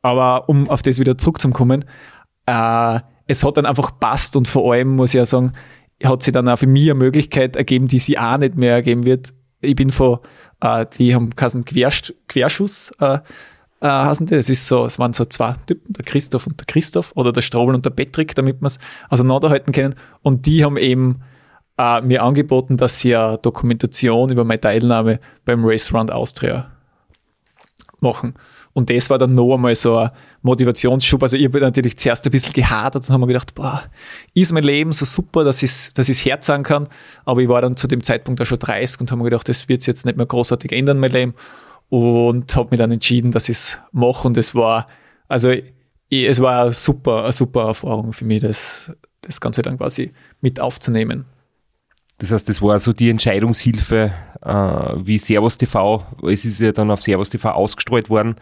[0.00, 1.84] Aber um auf das wieder zurückzukommen,
[2.46, 5.52] äh, es hat dann einfach passt und vor allem muss ich ja sagen,
[6.02, 9.04] hat sich dann auch für mich eine Möglichkeit ergeben, die sie auch nicht mehr ergeben
[9.04, 9.34] wird.
[9.60, 10.18] Ich bin von
[10.60, 13.18] äh, die haben Quersch Querschuss, äh,
[13.80, 14.34] äh, hassen die.
[14.34, 17.42] Das ist so, es waren so zwei Typen, der Christoph und der Christoph oder der
[17.42, 19.94] Strobel und der Patrick, damit wir es auseinanderhalten können.
[20.22, 21.22] Und die haben eben
[21.78, 26.70] äh, mir angeboten, dass sie eine Dokumentation über meine Teilnahme beim Race Round Austria
[28.00, 28.34] machen.
[28.72, 30.10] Und das war dann noch einmal so ein
[30.42, 31.22] Motivationsschub.
[31.22, 33.82] Also ich habe natürlich zuerst ein bisschen gehadert und habe mir gedacht, boah,
[34.32, 36.88] ist mein Leben so super, dass ich es dass ich's Herz sagen kann.
[37.24, 39.68] Aber ich war dann zu dem Zeitpunkt auch schon 30 und habe mir gedacht, das
[39.68, 41.34] wird jetzt nicht mehr großartig ändern, mein Leben.
[41.88, 44.28] Und habe mich dann entschieden, dass ich es mache.
[44.28, 44.86] Und es war,
[45.26, 45.64] also ich,
[46.10, 50.60] es war eine super, eine super Erfahrung für mich, das, das Ganze dann quasi mit
[50.60, 51.24] aufzunehmen.
[52.18, 56.04] Das heißt, das war so die Entscheidungshilfe äh, wie Servus TV.
[56.22, 58.36] Es ist ja dann auf Servus TV ausgestrahlt worden.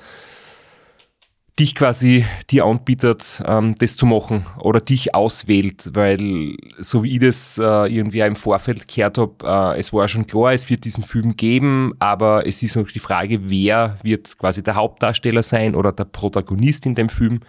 [1.58, 7.20] Dich quasi dir anbietet, ähm, das zu machen oder dich auswählt, weil so wie ich
[7.20, 9.34] das äh, irgendwie im Vorfeld gehört habe,
[9.74, 13.00] äh, es war schon klar, es wird diesen Film geben, aber es ist noch die
[13.00, 17.40] Frage, wer wird quasi der Hauptdarsteller sein oder der Protagonist in dem Film.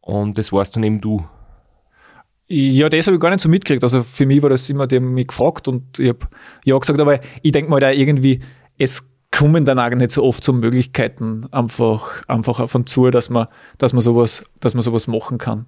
[0.00, 1.22] Und das warst dann eben du.
[2.46, 3.82] Ja, das habe ich gar nicht so mitgekriegt.
[3.82, 6.20] Also für mich war das immer, die haben mich gefragt und ich habe
[6.64, 8.40] ja gesagt, aber ich denke mal da irgendwie,
[8.76, 13.46] es kommen dann auch nicht so oft so Möglichkeiten einfach, einfach von zu, dass man,
[13.78, 15.66] dass man sowas, dass man sowas machen kann.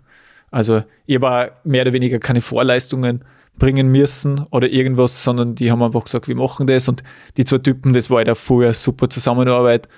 [0.51, 3.25] Also ich habe mehr oder weniger keine Vorleistungen
[3.59, 7.03] bringen müssen oder irgendwas, sondern die haben einfach gesagt, wir machen das und
[7.37, 9.89] die zwei Typen, das war ja halt vorher super Zusammenarbeit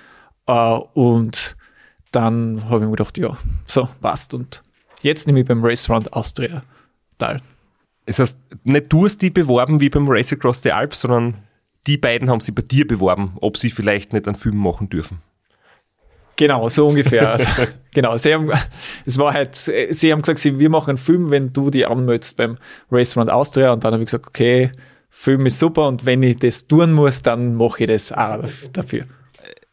[0.49, 1.55] uh, und
[2.11, 4.63] dann habe ich mir gedacht, ja, so, passt und
[5.01, 6.63] Jetzt nehme ich beim Race Round Austria
[7.17, 7.41] teil.
[8.05, 11.37] Das heißt, nicht du hast die beworben wie beim Race Across the Alps, sondern
[11.87, 15.21] die beiden haben sie bei dir beworben, ob sie vielleicht nicht einen Film machen dürfen.
[16.35, 17.29] Genau, so ungefähr.
[17.31, 17.49] Also,
[17.93, 18.49] genau, sie haben,
[19.05, 22.37] es war halt, sie haben gesagt, sie, wir machen einen Film, wenn du die anmeldest
[22.37, 22.57] beim
[22.91, 23.73] Race Round Austria.
[23.73, 24.71] Und dann habe ich gesagt, okay,
[25.09, 29.05] Film ist super und wenn ich das tun muss, dann mache ich das auch dafür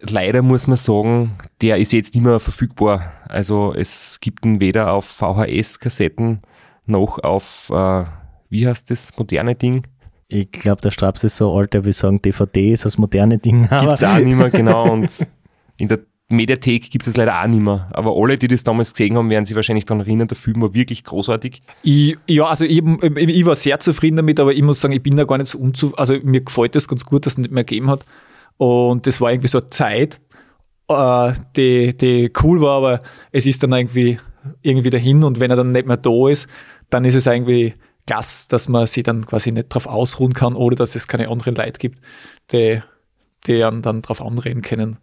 [0.01, 3.13] leider muss man sagen, der ist jetzt nicht mehr verfügbar.
[3.29, 6.43] Also es gibt ihn weder auf VHS-Kassetten
[6.87, 8.05] noch auf, äh,
[8.49, 9.87] wie heißt das moderne Ding?
[10.29, 13.69] Ich glaube, der Straps ist so alt, wie sagen, DVD ist das moderne Ding.
[13.69, 14.91] Gibt es auch nicht mehr, genau.
[14.93, 15.27] Und
[15.79, 17.89] in der Mediathek gibt es leider auch nicht mehr.
[17.93, 20.75] Aber alle, die das damals gesehen haben, werden sich wahrscheinlich daran erinnern, der Film war
[20.75, 21.63] wirklich großartig.
[21.85, 25.17] Ich, ja, also ich, ich, war sehr zufrieden damit, aber ich muss sagen, ich bin
[25.17, 25.99] da gar nicht so unzufrieden.
[25.99, 28.05] Also mir gefällt das ganz gut, dass es nicht mehr gegeben hat.
[28.59, 30.21] Und das war irgendwie so eine Zeit,
[30.89, 33.01] äh, die, die cool war, aber
[33.33, 34.19] es ist dann irgendwie,
[34.63, 36.49] irgendwie dahin und wenn er dann nicht mehr da ist,
[36.91, 37.75] dann ist es irgendwie
[38.07, 41.57] Gas, dass man sich dann quasi nicht drauf ausruhen kann oder dass es keine anderen
[41.57, 41.99] Leute gibt,
[42.53, 42.81] die,
[43.47, 44.99] die dann, dann drauf anreden können.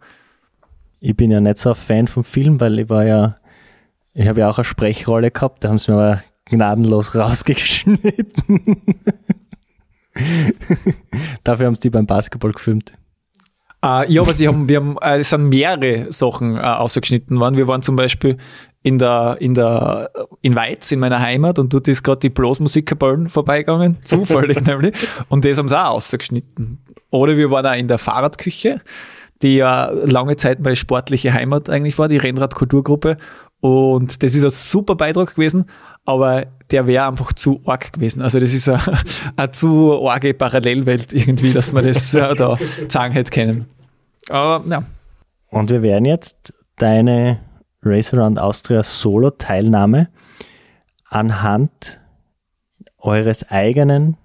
[1.00, 3.34] Ich bin ja nicht so ein Fan vom Film, weil ich war ja,
[4.14, 8.82] ich habe ja auch eine Sprechrolle gehabt, da haben sie mir aber gnadenlos rausgeschnitten.
[11.44, 12.94] Dafür haben sie die beim Basketball gefilmt.
[13.84, 17.58] Uh, ja, aber sie haben, wir haben, äh, es sind mehrere Sachen äh, ausgeschnitten worden.
[17.58, 18.38] Wir waren zum Beispiel
[18.82, 23.28] in der, in der, in Weiz, in meiner Heimat, und dort ist gerade die Blasmusikerballen
[23.28, 24.94] vorbeigegangen, zufällig nämlich,
[25.28, 26.78] und das haben sie auch ausgeschnitten.
[27.10, 28.80] Oder wir waren auch in der Fahrradküche,
[29.42, 33.18] die ja lange Zeit meine sportliche Heimat eigentlich war, die Rennradkulturgruppe,
[33.64, 35.64] und das ist ein super Beitrag gewesen,
[36.04, 38.20] aber der wäre einfach zu arg gewesen.
[38.20, 38.68] Also das ist
[39.36, 43.73] eine, zu arge Parallelwelt irgendwie, dass man das äh, da sagen hätte können.
[44.28, 44.82] Aber ja.
[45.48, 47.40] Und wir werden jetzt deine
[47.82, 50.08] Race Around Austria Solo-Teilnahme
[51.08, 52.00] anhand
[52.98, 54.16] eures eigenen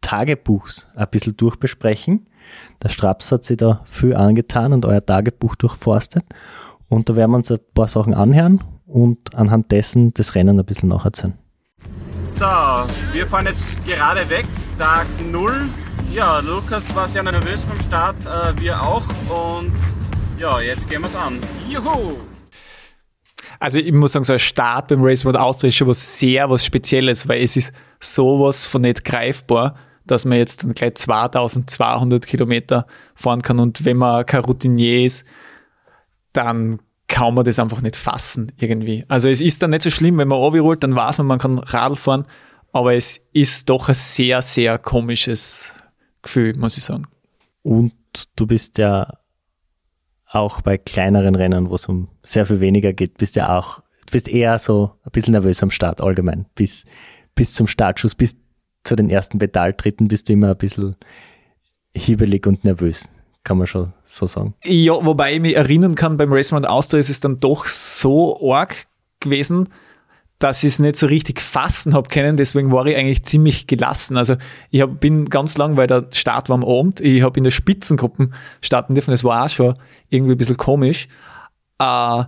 [0.00, 2.28] Tagebuchs ein bisschen durchbesprechen.
[2.82, 6.24] Der Straps hat sich da viel angetan und euer Tagebuch durchforstet.
[6.88, 10.64] Und da werden wir uns ein paar Sachen anhören und anhand dessen das Rennen ein
[10.64, 11.34] bisschen nacherzählen.
[12.28, 12.46] So,
[13.12, 14.46] wir fahren jetzt gerade weg,
[14.78, 15.68] Tag 0.
[16.18, 19.04] Ja, Lukas war sehr nervös beim Start, äh, wir auch.
[19.28, 19.72] Und
[20.36, 21.38] ja, jetzt gehen wir es an.
[21.68, 22.16] Juhu!
[23.60, 26.50] Also ich muss sagen, so ein Start beim Race Road Austria ist schon was sehr
[26.50, 29.76] was Spezielles, weil es ist sowas von nicht greifbar,
[30.06, 35.24] dass man jetzt dann gleich 2200 Kilometer fahren kann und wenn man kein Routinier ist,
[36.32, 39.04] dann kann man das einfach nicht fassen irgendwie.
[39.06, 41.58] Also es ist dann nicht so schlimm, wenn man runterrollt, dann weiß man, man kann
[41.60, 42.26] Radl fahren,
[42.72, 45.74] aber es ist doch ein sehr, sehr komisches
[46.22, 47.06] Gefühl, muss ich sagen.
[47.62, 47.92] Und
[48.36, 49.18] du bist ja
[50.26, 54.12] auch bei kleineren Rennen, wo es um sehr viel weniger geht, bist ja auch, du
[54.12, 56.46] bist eher so ein bisschen nervös am Start allgemein.
[56.54, 56.84] Bis,
[57.34, 58.36] bis zum Startschuss, bis
[58.84, 60.96] zu den ersten Pedaltritten bist du immer ein bisschen
[61.94, 63.08] hibbelig und nervös
[63.48, 64.54] kann man schon so sagen.
[64.62, 68.86] Ja, wobei ich mich erinnern kann, beim Racing Austria ist es dann doch so arg
[69.20, 69.70] gewesen,
[70.38, 72.36] dass ich es nicht so richtig fassen habe können.
[72.36, 74.16] Deswegen war ich eigentlich ziemlich gelassen.
[74.16, 74.36] Also
[74.70, 77.50] ich hab, bin ganz lang, weil der Start war am Abend, ich habe in der
[77.50, 79.10] Spitzengruppe starten dürfen.
[79.10, 79.74] Das war auch schon
[80.08, 81.08] irgendwie ein bisschen komisch.
[81.80, 82.24] Äh,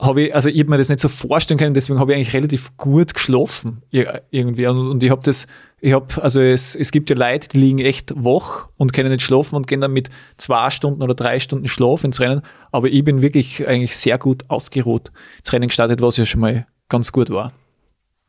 [0.00, 2.34] habe ich, also ich habe mir das nicht so vorstellen können, deswegen habe ich eigentlich
[2.34, 4.66] relativ gut geschlafen irgendwie.
[4.66, 5.46] Und ich habe das,
[5.80, 9.22] ich habe, also es, es gibt ja Leute, die liegen echt wach und können nicht
[9.22, 12.42] schlafen und gehen dann mit zwei Stunden oder drei Stunden Schlaf ins Rennen.
[12.72, 16.66] Aber ich bin wirklich eigentlich sehr gut ausgeruht ins Rennen gestartet, was ja schon mal
[16.88, 17.52] ganz gut war.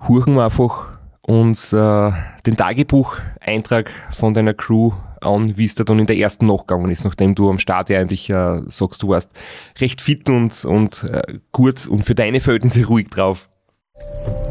[0.07, 0.87] Huchen wir einfach
[1.21, 2.11] uns äh,
[2.45, 4.91] den Tagebucheintrag von deiner Crew
[5.21, 7.89] an, wie es da dann in der ersten Nacht gegangen ist, nachdem du am Start
[7.89, 9.31] ja eigentlich äh, sagst, du warst
[9.79, 13.49] recht fit und, und äh, gut und für deine Verhältnisse ruhig drauf.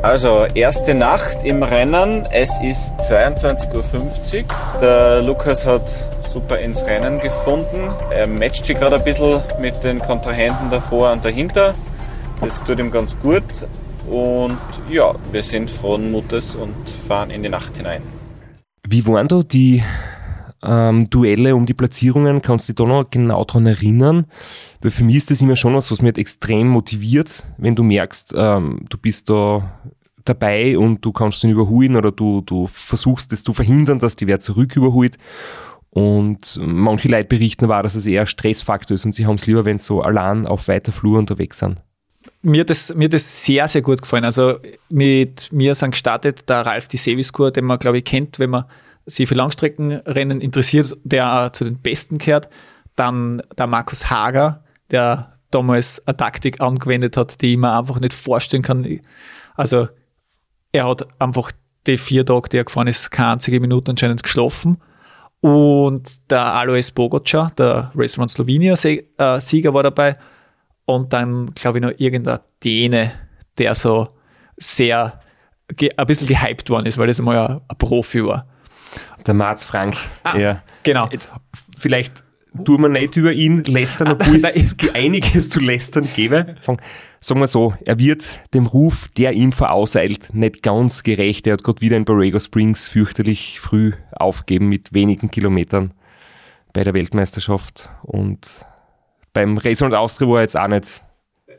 [0.03, 2.23] Also, erste Nacht im Rennen.
[2.33, 4.47] Es ist 22.50 Uhr.
[4.81, 5.87] Der Lukas hat
[6.27, 7.91] super ins Rennen gefunden.
[8.11, 11.75] Er matcht sich gerade ein bisschen mit den Kontrahenten davor und dahinter.
[12.41, 13.43] Das tut ihm ganz gut.
[14.11, 14.59] Und
[14.91, 18.03] ja, wir sind frohen Mutes und fahren in die Nacht hinein.
[18.87, 19.83] Wie waren da die
[20.63, 24.27] ähm, Duelle um die Platzierungen, kannst du dich da noch genau dran erinnern?
[24.81, 27.83] Weil für mich ist das immer schon was, was mich halt extrem motiviert, wenn du
[27.83, 29.81] merkst, ähm, du bist da
[30.25, 34.27] dabei und du kannst ihn überholen oder du, du versuchst es zu verhindern, dass die
[34.27, 35.17] wer zurück überholt.
[35.91, 39.65] Und manche Leute berichten war, dass es eher Stressfaktor ist und sie haben es lieber,
[39.65, 41.83] wenn sie so allein auf weiter Flur unterwegs sind.
[42.47, 44.25] Mir das, mir das sehr, sehr gut gefallen.
[44.25, 44.59] Also
[44.91, 48.65] mit mir sind gestartet der Ralf die Seviskur, den man, glaube ich, kennt, wenn man
[49.07, 52.49] sich für Langstreckenrennen interessiert, der zu den Besten gehört.
[52.97, 58.15] Dann der Markus Hager, der damals eine Taktik angewendet hat, die ich mir einfach nicht
[58.15, 59.01] vorstellen kann.
[59.55, 59.89] Also
[60.73, 61.53] er hat einfach
[61.87, 64.83] die vier Tage, die er gefahren ist, keine einzige Minute anscheinend geschlafen.
[65.41, 70.17] Und der Alois Bogoca, der Race Run Slovenia äh, war dabei.
[70.87, 73.13] Und dann, glaube ich, noch irgendein Däne,
[73.59, 74.09] der so
[74.57, 75.21] sehr
[75.69, 78.47] ein bisschen gehypt worden ist, weil das einmal ein, ein Profi war.
[79.27, 79.97] Der Marz Frank.
[80.23, 80.63] Ah, ja.
[80.83, 81.09] Genau.
[81.11, 81.33] Jetzt,
[81.79, 82.25] vielleicht
[82.65, 86.57] tun wir nicht über ihn lästern, obwohl es einiges zu lästern gäbe.
[87.21, 91.47] Sagen wir so, er wird dem Ruf, der ihm vorauseilt, nicht ganz gerecht.
[91.47, 95.95] Er hat gerade wieder in Borrego Springs fürchterlich früh aufgegeben mit wenigen Kilometern
[96.75, 97.89] bei der Weltmeisterschaft.
[98.03, 98.61] Und
[99.35, 101.03] beim Race und Austria war er jetzt auch nicht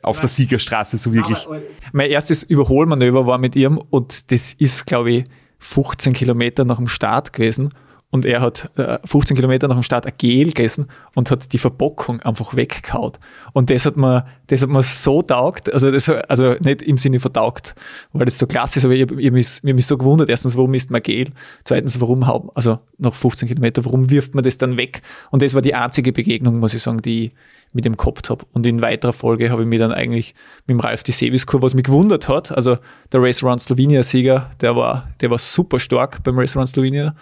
[0.02, 1.48] auf der Siegerstraße so wirklich.
[1.92, 5.24] Mein erstes Überholmanöver war mit ihm und das ist, glaube ich,
[5.60, 7.72] 15 Kilometer nach dem Start gewesen
[8.12, 11.58] und er hat äh, 15 Kilometer nach dem Start ein Gel gegessen und hat die
[11.58, 13.20] Verbockung einfach weggehaut.
[13.54, 17.20] Und das hat mir, das hat mir so taugt, also das, also nicht im Sinne
[17.20, 17.76] vertaugt,
[18.14, 20.30] weil das so klasse ist, aber ich, ich, mich, ich mich so gewundert.
[20.30, 21.32] Erstens, warum isst man Gel?
[21.66, 25.02] Zweitens, warum, also nach 15 Kilometer, warum wirft man das dann weg?
[25.32, 27.34] Und das war die einzige Begegnung, muss ich sagen, die ich
[27.74, 28.46] mit dem gehabt habe.
[28.54, 30.34] Und in weiterer Folge habe ich mich dann eigentlich
[30.66, 32.78] mit dem Ralf die Seviskur, was mich gewundert hat, also
[33.12, 37.16] der Race Around Slovenia Sieger, der war, der war super stark beim Race Around Slovenia,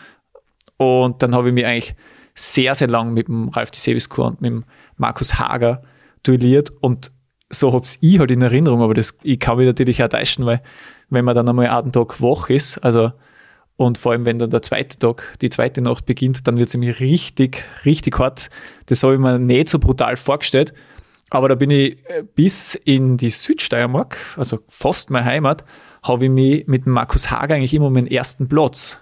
[0.78, 1.96] und dann habe ich mich eigentlich
[2.36, 4.66] sehr, sehr lang mit dem Ralf Diseviskur und mit dem
[4.98, 5.82] Markus Hager
[6.24, 7.12] duelliert und
[7.50, 10.62] so hab's ich halt in Erinnerung, aber das, ich kann mich natürlich auch täuschen, weil
[11.10, 13.12] wenn man dann einmal einen Tag wach ist, also
[13.76, 16.74] und vor allem, wenn dann der zweite Tag, die zweite Nacht beginnt, dann wird es
[16.74, 18.50] nämlich richtig, richtig hart.
[18.86, 20.74] Das habe ich mir nicht so brutal vorgestellt.
[21.32, 25.66] Aber da bin ich äh, bis in die Südsteiermark, also fast meine Heimat,
[26.04, 29.02] habe ich mich mit Markus Hager eigentlich immer um den ersten Platz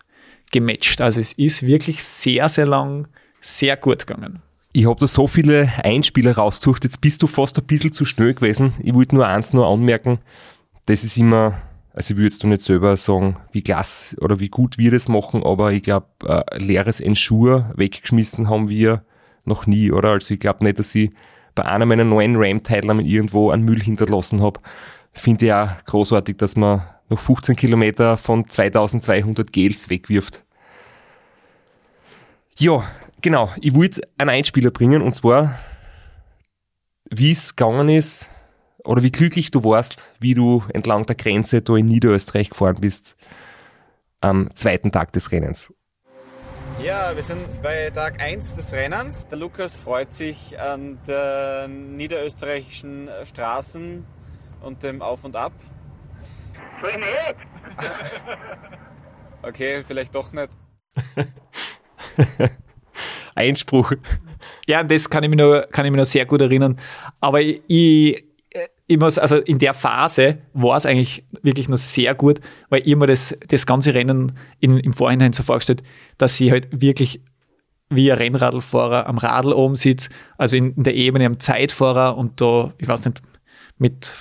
[0.51, 1.01] gematcht.
[1.01, 3.07] Also es ist wirklich sehr, sehr lang,
[3.39, 4.41] sehr gut gegangen.
[4.73, 8.33] Ich habe da so viele Einspieler rausgesucht, jetzt bist du fast ein bisschen zu schnell
[8.33, 8.73] gewesen.
[8.81, 10.19] Ich wollte nur eins nur anmerken,
[10.85, 11.61] das ist immer
[11.93, 15.43] also ich würde jetzt nicht selber sagen, wie klasse oder wie gut wir das machen,
[15.43, 19.03] aber ich glaube, äh, leeres Ensure weggeschmissen haben wir
[19.43, 20.11] noch nie, oder?
[20.11, 21.11] Also ich glaube nicht, dass ich
[21.53, 24.61] bei einer meiner neuen RAM-Teilen irgendwo einen Müll hinterlassen habe.
[25.11, 30.43] Finde ich auch großartig, dass man noch 15 Kilometer von 2200 Gels wegwirft.
[32.57, 32.83] Ja,
[33.21, 33.51] genau.
[33.59, 35.59] Ich wollte einen Einspieler bringen und zwar,
[37.09, 38.29] wie es gegangen ist,
[38.83, 43.15] oder wie glücklich du warst, wie du entlang der Grenze da in Niederösterreich gefahren bist
[44.21, 45.73] am zweiten Tag des Rennens.
[46.83, 49.27] Ja, wir sind bei Tag 1 des Rennens.
[49.27, 54.05] Der Lukas freut sich an den niederösterreichischen Straßen
[54.61, 55.53] und dem Auf und Ab.
[56.81, 57.35] Voll nicht.
[59.43, 60.49] Okay, vielleicht doch nicht.
[63.35, 63.93] Einspruch.
[64.67, 66.77] Ja, das kann ich mich noch, kann ich mich noch sehr gut erinnern.
[67.19, 68.25] Aber ich, ich
[68.91, 72.93] ich muss, also in der Phase war es eigentlich wirklich noch sehr gut, weil ich
[72.97, 75.81] mir das, das ganze Rennen in, im Vorhinein so vorgestellt,
[76.17, 77.21] dass sie halt wirklich
[77.89, 82.41] wie ein Rennradlfahrer am Radl oben sitzt, also in, in der Ebene am Zeitfahrer und
[82.41, 83.21] da, ich weiß nicht,
[83.77, 84.13] mit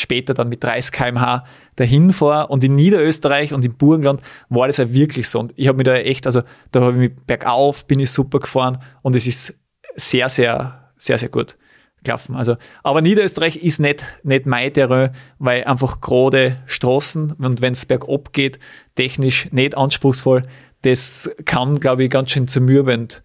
[0.00, 1.44] später dann mit 30 km/h
[1.76, 2.48] dahin fahre.
[2.48, 5.40] Und in Niederösterreich und im Burgenland war das ja wirklich so.
[5.40, 8.40] Und ich habe mich da echt, also da habe ich mich bergauf, bin ich super
[8.40, 9.54] gefahren und es ist
[9.96, 11.56] sehr, sehr, sehr, sehr gut
[12.04, 12.36] gelaufen.
[12.36, 17.86] Also, aber Niederösterreich ist nicht, nicht mein Terrain, weil einfach gerade Straßen und wenn es
[17.86, 18.58] bergab geht,
[18.94, 20.44] technisch nicht anspruchsvoll,
[20.82, 23.22] das kann, glaube ich, ganz schön zermürbend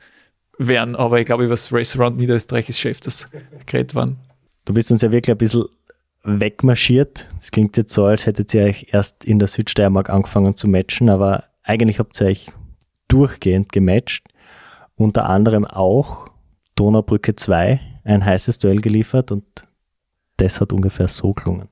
[0.58, 0.96] werden.
[0.96, 3.30] Aber ich glaube, über das Race Around Niederösterreich ist schon öfters
[3.66, 4.18] geredet worden.
[4.66, 5.66] Du bist uns ja wirklich ein bisschen
[6.24, 7.28] wegmarschiert.
[7.40, 11.10] Es klingt jetzt so, als hättet ihr euch erst in der Südsteiermark angefangen zu matchen,
[11.10, 12.52] aber eigentlich habt ihr euch
[13.08, 14.28] durchgehend gematcht.
[14.96, 16.30] Unter anderem auch
[16.76, 19.46] Donaubrücke 2 ein heißes Duell geliefert und
[20.38, 21.70] das hat ungefähr so gelungen.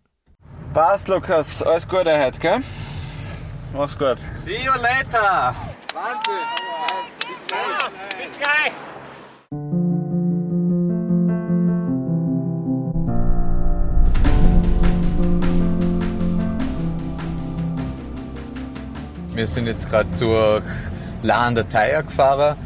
[0.74, 1.62] Passt, Lukas.
[1.64, 2.60] Alles Gute heute, gell?
[3.74, 4.18] Mach's gut.
[4.32, 5.56] See you later.
[5.94, 6.34] Wahnsinn.
[7.20, 8.22] Bis gleich.
[8.22, 8.72] Bis gleich.
[19.34, 20.64] Wir sind jetzt gerade durch
[21.24, 22.58] La der Thaya gefahren,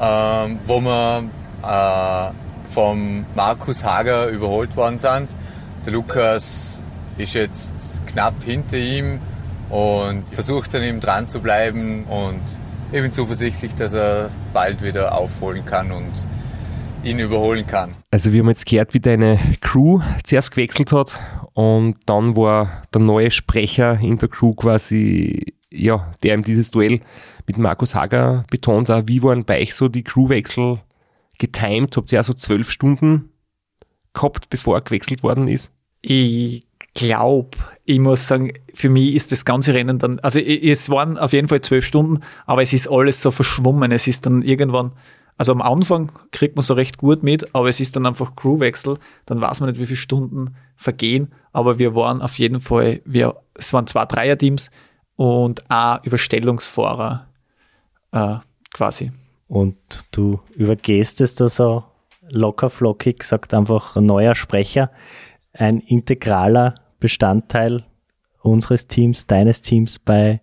[0.00, 1.24] ähm, wo wir
[1.62, 2.32] äh,
[2.70, 5.28] vom Markus Hager überholt worden sind.
[5.84, 6.82] Der Lukas
[7.16, 7.74] ist jetzt
[8.06, 9.18] knapp hinter ihm
[9.70, 12.40] und versucht an ihm dran zu bleiben und
[12.92, 16.12] ich bin zuversichtlich, dass er bald wieder aufholen kann und
[17.02, 17.92] ihn überholen kann.
[18.10, 21.20] Also wir haben jetzt gehört, wie deine Crew zuerst gewechselt hat
[21.54, 27.00] und dann war der neue Sprecher in der Crew quasi, ja, der ihm dieses Duell
[27.46, 28.88] mit Markus Hager betont.
[28.88, 30.80] Wie waren bei euch so die Crewwechsel
[31.38, 31.96] getimed?
[31.96, 33.30] Habt ihr auch so zwölf Stunden
[34.12, 35.72] gehabt, bevor er gewechselt worden ist?
[36.02, 41.18] Ich glaube, ich muss sagen, für mich ist das ganze Rennen dann, also es waren
[41.18, 43.92] auf jeden Fall zwölf Stunden, aber es ist alles so verschwommen.
[43.92, 44.92] Es ist dann irgendwann,
[45.36, 48.98] also am Anfang kriegt man so recht gut mit, aber es ist dann einfach Crewwechsel,
[49.26, 53.36] dann weiß man nicht, wie viele Stunden vergehen, aber wir waren auf jeden Fall, wir,
[53.54, 54.70] es waren zwei Dreierteams
[55.20, 57.26] und ein Überstellungsfahrer
[58.12, 58.36] äh,
[58.72, 59.12] quasi
[59.48, 59.76] und
[60.12, 61.84] du übergehst es da so
[62.30, 64.90] locker flockig, sagt einfach ein neuer Sprecher,
[65.52, 67.84] ein integraler Bestandteil
[68.40, 70.40] unseres Teams, deines Teams bei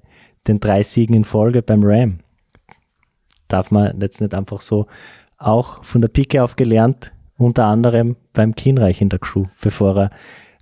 [0.48, 2.20] den drei Siegen in Folge beim Ram.
[3.48, 4.86] Darf man jetzt nicht einfach so
[5.40, 10.12] auch von der Pike auf gelernt, unter anderem beim Kienreich in der Crew, bevor er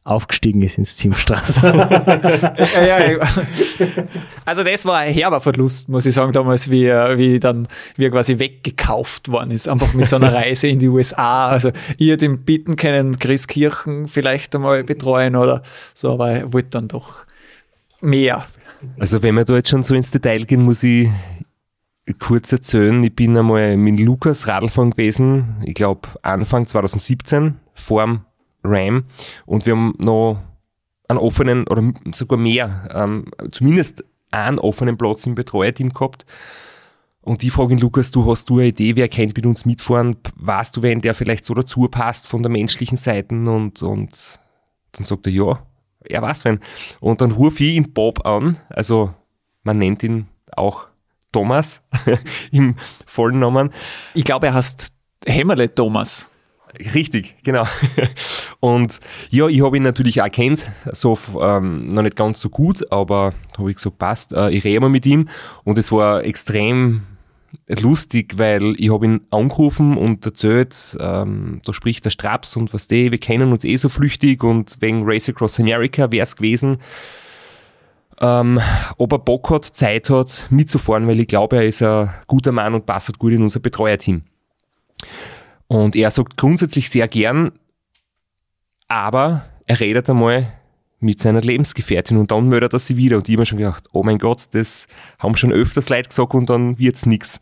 [0.06, 1.66] aufgestiegen ist ins Team Straße.
[2.76, 3.20] ja, ja,
[4.45, 8.12] also das war ein herber Verlust, muss ich sagen, damals, wie, wie dann wie er
[8.12, 11.47] quasi weggekauft worden ist, einfach mit so einer Reise in die USA.
[11.47, 15.64] Also ich hätte ihn bitten können, Chris Kirchen vielleicht einmal betreuen oder
[15.95, 17.26] so, aber er wollte dann doch
[17.99, 18.45] mehr.
[18.99, 21.10] Also wenn wir da jetzt schon so ins Detail gehen, muss ich
[22.20, 28.26] kurz erzählen, ich bin einmal mit Lukas Radlfahren gewesen, ich glaube Anfang 2017, vorm
[28.66, 29.05] RAM
[29.45, 30.41] und wir haben noch
[31.07, 36.26] einen offenen oder sogar mehr, ähm, zumindest einen offenen Platz im Betreuerteam gehabt.
[37.22, 40.18] Und die fragen Lukas, du hast du eine Idee, wer kennt mit uns mitfahren?
[40.36, 43.34] Weißt du, wenn der vielleicht so dazu passt von der menschlichen Seite?
[43.34, 44.39] Und, und
[44.91, 45.66] dann sagt er, ja,
[46.03, 46.59] er weiß wen.
[46.99, 49.13] Und dann rufe ich ihn Bob an, also
[49.63, 50.88] man nennt ihn auch
[51.32, 51.84] Thomas
[52.51, 53.72] im vollen Namen.
[54.13, 54.93] Ich glaube, er heißt
[55.26, 56.30] Hämmerle Thomas.
[56.94, 57.66] Richtig, genau.
[58.60, 59.00] Und
[59.30, 63.34] ja, ich habe ihn natürlich auch kennt, so ähm, noch nicht ganz so gut, aber
[63.58, 65.30] habe ich gesagt, passt, äh, ich rede mal mit ihm
[65.64, 67.04] und es war extrem
[67.68, 72.88] lustig, weil ich habe ihn angerufen und erzählt, ähm, da spricht der Straps und was
[72.88, 76.80] der, wir kennen uns eh so flüchtig und wegen Race Across America wäre es gewesen,
[78.20, 78.60] ähm,
[78.98, 82.74] ob er Bock hat, Zeit hat, mitzufahren, weil ich glaube, er ist ein guter Mann
[82.74, 84.24] und passt gut in unser Betreuerteam.
[85.68, 87.51] Und er sagt grundsätzlich sehr gern,
[88.88, 90.53] aber er redet einmal
[90.99, 93.18] mit seiner Lebensgefährtin und dann meldet er sie wieder.
[93.18, 94.88] Und ich habe schon gedacht, oh mein Gott, das
[95.20, 97.39] haben schon öfters Leute gesagt und dann wird's nix.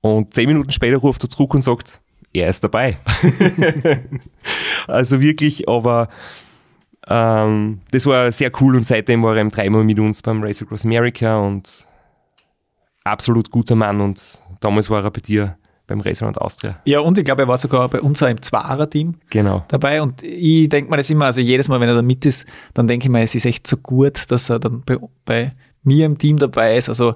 [0.00, 2.00] Und zehn Minuten später ruft er zurück und sagt,
[2.32, 2.98] er ist dabei.
[4.86, 6.08] also wirklich, aber
[7.08, 10.62] ähm, das war sehr cool und seitdem war er eben dreimal mit uns beim Race
[10.62, 11.86] Across America und
[13.04, 15.56] absolut guter Mann und damals war er bei dir
[15.86, 16.80] beim Racerland Austria.
[16.84, 19.64] Ja, und ich glaube, er war sogar bei uns auch im Zwarer-Team Genau.
[19.68, 20.02] dabei.
[20.02, 22.86] Und ich denke mir das immer, also jedes Mal, wenn er da mit ist, dann
[22.88, 25.52] denke ich mir, es ist echt so gut, dass er dann bei, bei
[25.84, 26.88] mir im Team dabei ist.
[26.88, 27.14] Also,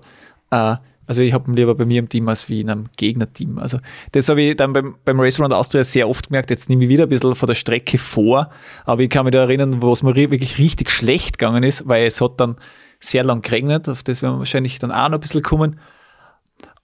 [0.51, 3.59] äh, also ich habe ihn lieber bei mir im Team als wie in einem Gegnerteam.
[3.59, 3.79] Also
[4.13, 6.51] das habe ich dann beim, beim Race Around Austria sehr oft gemerkt.
[6.51, 8.49] Jetzt nehme ich wieder ein bisschen von der Strecke vor,
[8.85, 12.07] aber ich kann mich da erinnern, wo es mir wirklich richtig schlecht gegangen ist, weil
[12.07, 12.55] es hat dann
[13.01, 15.81] sehr lang geregnet, auf das werden wir wahrscheinlich dann auch noch ein bisschen kommen.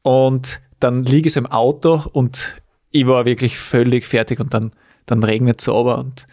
[0.02, 2.60] Und dann liege ich im Auto und
[2.90, 4.72] ich war wirklich völlig fertig und dann,
[5.06, 6.26] dann regnet es aber und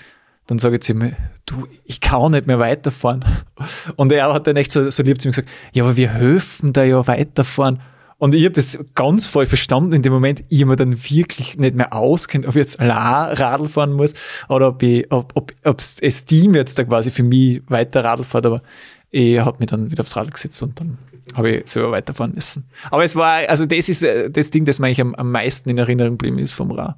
[0.47, 1.13] dann sage ich zu ihm,
[1.45, 3.23] du, ich kann nicht mehr weiterfahren.
[3.95, 6.73] Und er hat dann echt so, so lieb zu mir gesagt, ja, aber wir helfen
[6.73, 7.79] da ja weiterfahren.
[8.17, 10.43] Und ich habe das ganz voll verstanden in dem Moment.
[10.49, 14.13] Ich mir dann wirklich nicht mehr auskennt, ob ich jetzt allein Radl fahren muss
[14.49, 18.23] oder ob, ich, ob, ob, ob das Team jetzt da quasi für mich weiter Radl
[18.23, 18.45] fährt.
[18.45, 18.61] Aber
[19.11, 20.97] ich habe mich dann wieder aufs Radl gesetzt und dann
[21.35, 22.69] habe ich selber weiterfahren müssen.
[22.91, 25.69] Aber es war, also das ist äh, das Ding, das mir eigentlich am, am meisten
[25.69, 26.97] in Erinnerung geblieben ist vom Rad.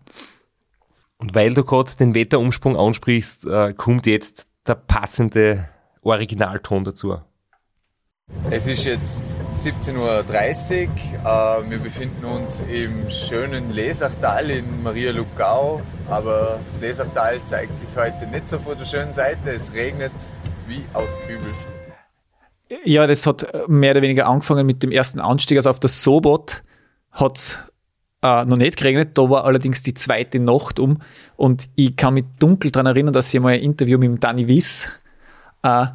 [1.17, 5.69] Und weil du gerade den Wetterumsprung ansprichst, äh, kommt jetzt der passende
[6.03, 7.17] Originalton dazu.
[8.49, 9.19] Es ist jetzt
[9.57, 10.19] 17.30 Uhr.
[10.23, 15.81] Äh, wir befinden uns im schönen Lesachtal in Maria Lugau.
[16.09, 19.51] Aber das Lesachtal zeigt sich heute nicht so von der schönen Seite.
[19.51, 20.13] Es regnet
[20.67, 21.74] wie aus Kübel.
[22.83, 25.57] Ja, das hat äh, mehr oder weniger angefangen mit dem ersten Anstieg.
[25.57, 26.63] Also auf der Sobot
[27.11, 27.59] hat es
[28.21, 29.17] äh, noch nicht geregnet.
[29.17, 30.99] Da war allerdings die zweite Nacht um.
[31.35, 34.47] Und ich kann mich dunkel daran erinnern, dass ich mal ein Interview mit dem Danny
[34.47, 34.87] Wiss
[35.63, 35.87] äh,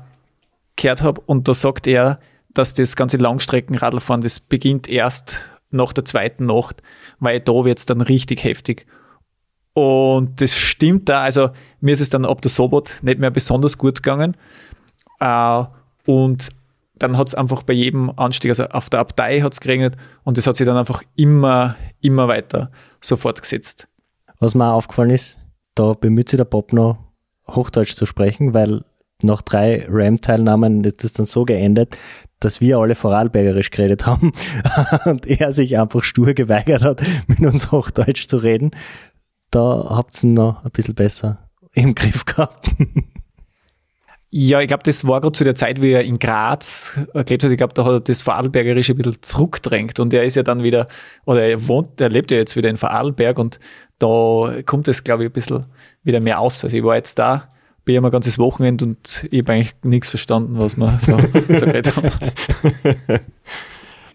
[0.76, 1.20] gehört habe.
[1.26, 2.16] Und da sagt er,
[2.54, 5.40] dass das ganze Langstreckenradlfahren, das beginnt erst
[5.70, 6.82] nach der zweiten Nacht,
[7.20, 8.86] weil da wird es dann richtig heftig.
[9.72, 11.22] Und das stimmt da.
[11.22, 11.50] Also
[11.80, 14.36] mir ist es dann ab der Sobot nicht mehr besonders gut gegangen.
[15.20, 15.64] Äh,
[16.06, 16.48] und
[17.00, 20.38] dann hat es einfach bei jedem Anstieg, also auf der Abtei hat es geregnet und
[20.38, 22.70] das hat sich dann einfach immer, immer weiter
[23.00, 23.88] so fortgesetzt.
[24.38, 25.38] Was mir auch aufgefallen ist,
[25.74, 26.98] da bemüht sich der Bob noch,
[27.48, 28.84] Hochdeutsch zu sprechen, weil
[29.22, 31.96] nach drei Ram-Teilnahmen ist das dann so geendet,
[32.38, 34.32] dass wir alle Vorarlbergerisch geredet haben
[35.04, 38.70] und er sich einfach stur geweigert hat, mit uns Hochdeutsch zu reden.
[39.50, 42.74] Da habt ihr ihn noch ein bisschen besser im Griff gehabt.
[44.32, 47.42] Ja, ich glaube, das war gerade zu der Zeit, wie er in Graz äh, gelebt
[47.42, 47.50] hat.
[47.50, 50.62] Ich glaube, da hat er das Vorarlbergerische ein bisschen zurückdrängt und er ist ja dann
[50.62, 50.86] wieder,
[51.24, 53.58] oder er wohnt, er lebt ja jetzt wieder in Vorarlberg und
[53.98, 55.66] da kommt es, glaube ich, ein bisschen
[56.04, 56.62] wieder mehr aus.
[56.62, 57.48] Also ich war jetzt da,
[57.84, 61.18] bin ja mal ein ganzes Wochenende und ich habe eigentlich nichts verstanden, was wir so,
[61.48, 62.10] so geredet haben.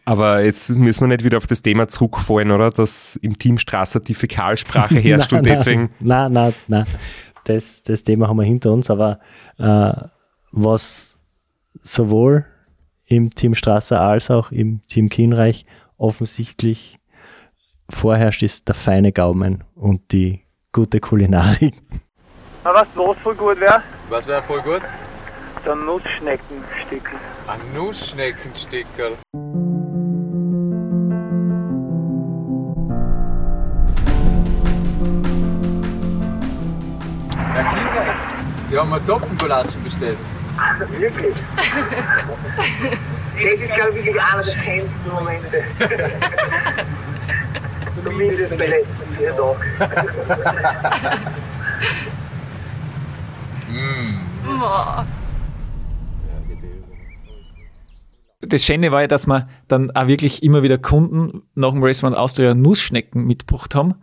[0.05, 2.69] Aber jetzt müssen wir nicht wieder auf das Thema zurückfallen, oder?
[2.69, 5.89] Dass im Team Strasser die Fäkalsprache herrscht und deswegen.
[5.99, 6.85] Nein, nein, nein.
[7.45, 9.19] Das, das Thema haben wir hinter uns, aber
[9.57, 9.93] äh,
[10.51, 11.17] was
[11.81, 12.45] sowohl
[13.05, 15.65] im Team Strasser als auch im Team Kienreich
[15.97, 16.99] offensichtlich
[17.89, 20.41] vorherrscht, ist der feine Gaumen und die
[20.71, 21.81] gute Kulinarik.
[22.63, 23.81] Aber was los voll gut wäre?
[24.09, 24.81] Was wäre voll gut?
[25.65, 27.17] Der Nussschneckenstickel.
[27.47, 29.13] Ein Nussschneckenstickerl.
[38.63, 40.17] Sie haben eine Topfengolatschen bestellt.
[40.97, 41.35] Wirklich?
[43.35, 45.63] Das ist, glaube ich, wirklich einer der schönsten Momente.
[48.03, 49.59] Zumindest bei letzten vier Tagen.
[58.41, 62.17] das Schöne war ja, dass wir dann auch wirklich immer wieder Kunden nach dem Restaurant
[62.17, 63.95] Austria Nussschnecken mitgebracht haben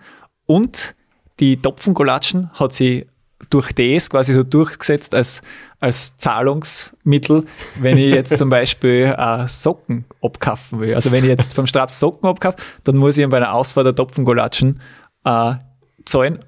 [0.47, 0.95] und
[1.41, 3.07] die Topfengolatschen hat sie
[3.51, 5.43] durch das quasi so durchgesetzt als,
[5.81, 7.45] als Zahlungsmittel,
[7.81, 10.95] wenn ich jetzt zum Beispiel äh, Socken abkaufen will.
[10.95, 13.87] Also wenn ich jetzt vom Straps Socken abkaufe, dann muss ich ihm bei einer Ausfahrt
[13.87, 14.81] der Topfengolatschen
[15.25, 15.55] äh,
[16.05, 16.45] zahlen.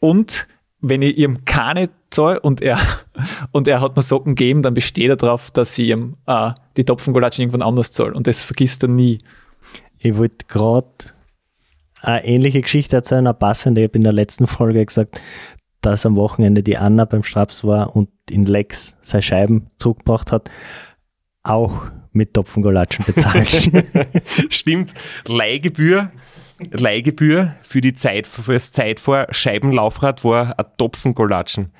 [0.00, 0.46] Und
[0.80, 2.78] wenn ich ihm keine zahle und er,
[3.52, 6.84] und er hat mir Socken gegeben, dann besteht er darauf, dass ich ihm äh, die
[6.84, 8.14] Topfengolatschen irgendwann anders zahle.
[8.14, 9.18] Und das vergisst er nie.
[9.98, 10.88] Ich wollte gerade
[12.02, 13.82] eine ähnliche Geschichte erzählen, eine passende.
[13.82, 15.20] Ich habe in der letzten Folge gesagt,
[15.80, 20.50] dass am Wochenende die Anna beim Straps war und in Lex seine Scheiben zurückgebracht hat.
[21.42, 23.70] Auch mit Topfengolatschen bezahlt.
[24.50, 24.92] Stimmt,
[25.26, 26.10] Leihgebühr,
[26.70, 31.72] Leihgebühr für die Zeit, für das Zeitfahr Scheibenlaufrad war ein Topfengolatschen.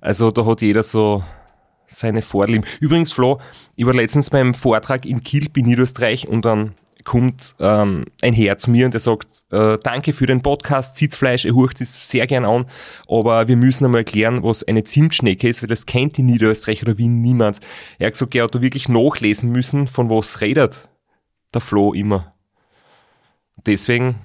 [0.00, 1.22] Also da hat jeder so
[1.86, 2.64] seine Vorlieben.
[2.80, 3.38] Übrigens, Flo,
[3.76, 6.74] ich war letztens beim Vortrag in Kilp in Niederösterreich und dann
[7.04, 11.44] kommt ähm, ein Herr zu mir und der sagt, äh, danke für den Podcast, Sitzfleisch,
[11.44, 12.66] er hurcht es sehr gern an,
[13.08, 16.98] aber wir müssen einmal erklären, was eine Zimtschnecke ist, weil das kennt in Niederösterreich oder
[16.98, 17.60] Wien niemand.
[17.98, 20.88] Er hat gesagt, er hat da wirklich nachlesen müssen, von was redet
[21.52, 22.34] der Flo immer.
[23.66, 24.16] Deswegen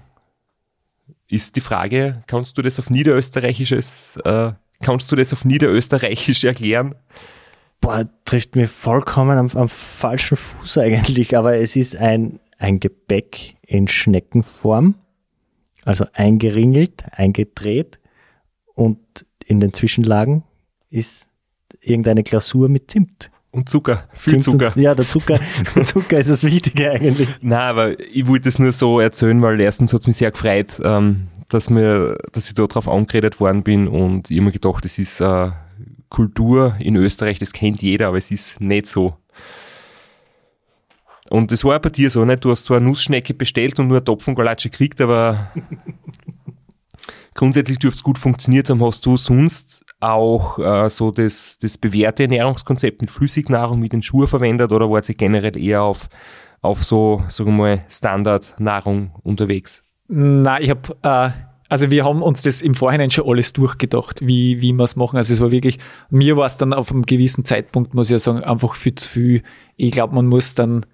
[1.27, 6.95] ist die Frage, kannst du das auf Niederösterreichisches, äh, kannst du das auf Niederösterreichisch erklären?
[7.81, 13.55] Boah, trifft mir vollkommen am, am falschen Fuß eigentlich, aber es ist ein ein Gebäck
[13.65, 14.95] in Schneckenform,
[15.85, 17.99] also eingeringelt, eingedreht
[18.73, 18.99] und
[19.45, 20.43] in den Zwischenlagen
[20.89, 21.27] ist
[21.81, 23.31] irgendeine Glasur mit Zimt.
[23.51, 24.67] Und Zucker, viel Zimt Zucker.
[24.75, 25.39] Und, ja, der Zucker,
[25.75, 27.29] der Zucker ist das Wichtige eigentlich.
[27.41, 30.79] Na, aber ich wollte es nur so erzählen, weil erstens hat es mich sehr gefreut,
[30.83, 34.83] ähm, dass, mir, dass ich da drauf angeredet worden bin und ich habe mir gedacht,
[34.83, 35.51] das ist äh,
[36.09, 39.15] Kultur in Österreich, das kennt jeder, aber es ist nicht so.
[41.29, 42.43] Und das war bei dir so, nicht?
[42.43, 45.51] Du hast zwar eine Nussschnecke bestellt und nur eine Topfengalatsche gekriegt, aber
[47.33, 48.83] grundsätzlich dürfte es gut funktioniert haben.
[48.83, 54.27] Hast du sonst auch äh, so das, das bewährte Ernährungskonzept mit Flüssignahrung mit den Schuhen
[54.27, 56.07] verwendet oder war sie generell eher auf,
[56.61, 59.83] auf so, sagen wir mal, Standardnahrung unterwegs?
[60.07, 61.29] Nein, ich habe, äh,
[61.69, 65.17] also wir haben uns das im Vorhinein schon alles durchgedacht, wie, wie wir es machen.
[65.17, 68.19] Also es war wirklich, mir war es dann auf einem gewissen Zeitpunkt, muss ich ja
[68.19, 69.43] sagen, einfach viel zu viel.
[69.75, 70.85] Ich glaube, man muss dann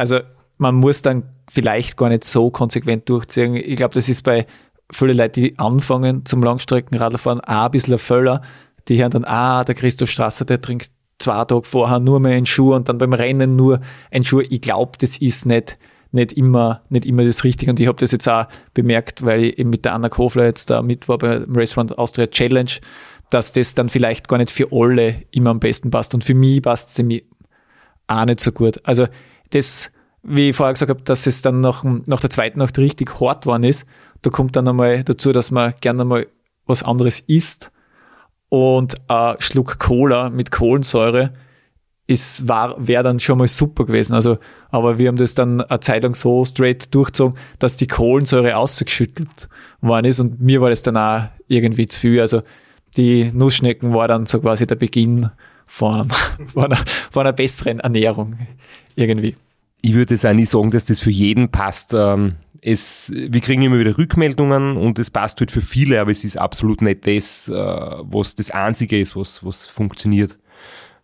[0.00, 0.20] also
[0.56, 3.54] man muss dann vielleicht gar nicht so konsequent durchziehen.
[3.54, 4.46] Ich glaube, das ist bei
[4.90, 8.40] vielen Leuten, die anfangen zum Langstreckenradfahren, auch ein bisschen ein Völler.
[8.88, 12.46] Die hören dann, ah, der Christoph Strasser, der trinkt zwei Tage vorher nur mehr einen
[12.46, 13.80] Schuh und dann beim Rennen nur
[14.10, 14.40] einen Schuh.
[14.40, 15.78] Ich glaube, das ist nicht,
[16.12, 17.70] nicht, immer, nicht immer das Richtige.
[17.70, 20.70] Und ich habe das jetzt auch bemerkt, weil ich eben mit der Anna Kofler jetzt
[20.70, 22.72] da mit war beim Run Austria Challenge,
[23.30, 26.14] dass das dann vielleicht gar nicht für alle immer am besten passt.
[26.14, 27.22] Und für mich passt es mir
[28.08, 28.80] auch nicht so gut.
[28.84, 29.06] Also
[29.50, 29.90] das,
[30.22, 33.44] wie ich vorher gesagt habe, dass es dann nach, nach der zweiten Nacht richtig hart
[33.44, 33.86] geworden ist,
[34.22, 36.26] da kommt dann einmal dazu, dass man gerne mal
[36.66, 37.70] was anderes isst
[38.48, 41.32] und ein Schluck Cola mit Kohlensäure
[42.08, 44.14] wäre dann schon mal super gewesen.
[44.14, 44.38] Also,
[44.70, 49.48] aber wir haben das dann eine Zeit lang so straight durchgezogen, dass die Kohlensäure ausgeschüttelt
[49.80, 52.20] worden ist und mir war das dann auch irgendwie zu viel.
[52.20, 52.42] Also
[52.96, 55.30] die Nussschnecken war dann so quasi der Beginn
[55.70, 56.10] von,
[56.52, 58.36] von, einer, von einer besseren Ernährung
[58.96, 59.36] irgendwie.
[59.82, 61.94] Ich würde jetzt auch nicht sagen, dass das für jeden passt.
[61.94, 66.24] Ähm, es, wir kriegen immer wieder Rückmeldungen und es passt halt für viele, aber es
[66.24, 70.38] ist absolut nicht das, äh, was das Einzige ist, was, was funktioniert.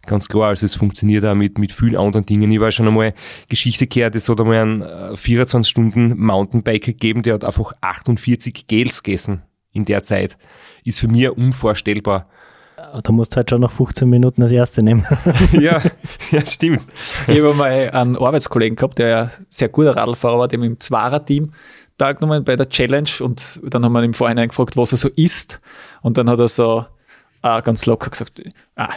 [0.04, 2.50] Ganz klar, also es funktioniert auch mit, mit vielen anderen Dingen.
[2.50, 3.14] Ich war schon einmal
[3.48, 5.76] Geschichte gehört, es hat einmal einen 24
[6.66, 9.42] äh, gegeben, der hat einfach 48 Gels gegessen
[9.72, 10.36] in der Zeit.
[10.84, 12.28] Ist für mich unvorstellbar.
[13.02, 15.06] Da musst du halt schon noch 15 Minuten das erste nehmen.
[15.52, 15.80] ja,
[16.30, 16.86] ja, stimmt.
[17.26, 21.52] Ich habe mal einen Arbeitskollegen gehabt, der ja sehr guter Radlfahrer war, dem im Zwarer-Team
[21.98, 25.08] teilgenommen bei der Challenge und dann haben wir ihn im Vorhinein gefragt, was er so
[25.16, 25.60] isst.
[26.02, 26.84] Und dann hat er so
[27.42, 28.42] äh, ganz locker gesagt,
[28.76, 28.90] ah,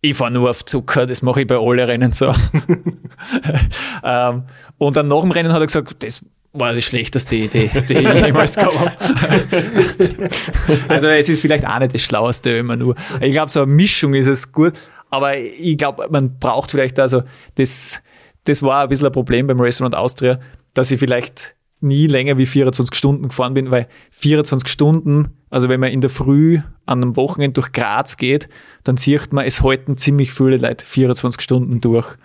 [0.00, 2.32] ich fahre nur auf Zucker, das mache ich bei allen Rennen so.
[4.04, 4.44] ähm,
[4.78, 8.24] und dann nach dem Rennen hat er gesagt, das war die schlechteste Idee, die ich
[8.24, 10.28] jemals gehabt habe.
[10.88, 12.94] also es ist vielleicht auch nicht das Schlaueste immer nur.
[13.20, 14.74] Ich glaube, so eine Mischung ist es gut,
[15.10, 17.22] aber ich glaube, man braucht vielleicht also
[17.54, 18.00] das,
[18.44, 20.40] das war ein bisschen ein Problem beim Restaurant Austria,
[20.74, 25.80] dass ich vielleicht nie länger wie 24 Stunden gefahren bin, weil 24 Stunden, also wenn
[25.80, 28.48] man in der Früh an einem Wochenende durch Graz geht,
[28.84, 32.16] dann sieht man, es halten ziemlich viele Leute 24 Stunden durch.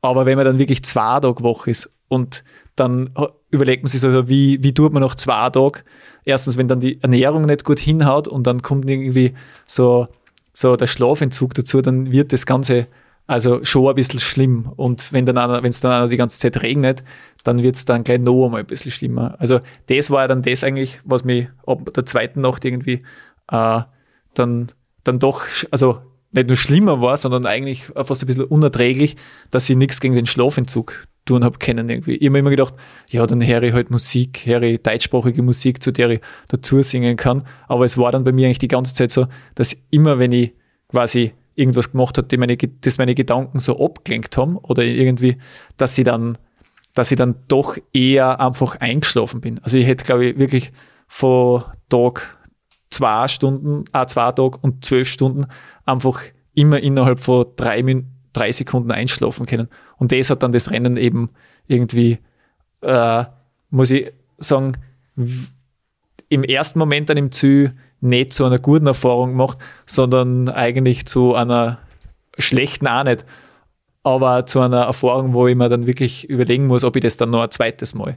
[0.00, 2.42] Aber wenn man dann wirklich zwei Tage Woche ist und
[2.76, 3.10] dann
[3.50, 5.80] überlegt man sich so, wie, wie tut man nach zwei Tagen?
[6.24, 9.34] Erstens, wenn dann die Ernährung nicht gut hinhaut und dann kommt irgendwie
[9.66, 10.06] so,
[10.52, 12.86] so der Schlafentzug dazu, dann wird das Ganze
[13.28, 14.72] Also schon ein bisschen schlimm.
[14.76, 17.02] Und wenn dann wenn es dann auch die ganze Zeit regnet,
[17.44, 19.34] dann wird es dann gleich noch einmal ein bisschen schlimmer.
[19.38, 23.00] Also das war dann das eigentlich, was mich ab der zweiten Nacht irgendwie
[23.50, 23.80] äh,
[24.34, 24.68] dann,
[25.02, 25.98] dann doch, also
[26.32, 29.16] nicht nur schlimmer war, sondern eigentlich fast ein bisschen unerträglich,
[29.50, 32.16] dass ich nichts gegen den Schlafentzug tun habe können irgendwie.
[32.16, 32.74] Ich habe immer gedacht,
[33.10, 37.16] ja, dann höre ich halt Musik, höre ich deutschsprachige Musik, zu der ich dazu singen
[37.16, 37.46] kann.
[37.68, 40.54] Aber es war dann bei mir eigentlich die ganze Zeit so, dass immer, wenn ich
[40.88, 45.36] quasi irgendwas gemacht habe, meine, das meine Gedanken so abgelenkt haben oder irgendwie,
[45.76, 46.38] dass ich dann,
[46.94, 49.58] dass ich dann doch eher einfach eingeschlafen bin.
[49.62, 50.72] Also ich hätte, glaube ich, wirklich
[51.08, 52.38] vor Tag
[52.90, 55.46] zwei Stunden, äh, zwei Tage und zwölf Stunden
[55.84, 56.20] einfach
[56.54, 57.82] immer innerhalb von drei,
[58.36, 59.68] drei Sekunden einschlafen können.
[59.96, 61.30] Und das hat dann das Rennen eben
[61.66, 62.18] irgendwie,
[62.82, 63.24] äh,
[63.70, 64.72] muss ich sagen,
[66.28, 71.34] im ersten Moment dann im Ziel nicht zu einer guten Erfahrung gemacht, sondern eigentlich zu
[71.34, 71.78] einer
[72.38, 73.24] schlechten auch nicht,
[74.02, 77.30] aber zu einer Erfahrung, wo ich mir dann wirklich überlegen muss, ob ich das dann
[77.30, 78.14] noch ein zweites Mal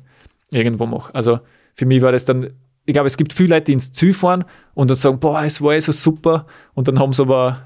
[0.51, 1.13] irgendwo mache.
[1.15, 1.39] Also
[1.73, 2.51] für mich war das dann,
[2.85, 5.61] ich glaube, es gibt viele Leute, die ins Ziel fahren und dann sagen, boah, es
[5.61, 7.61] war so super und dann haben sie aber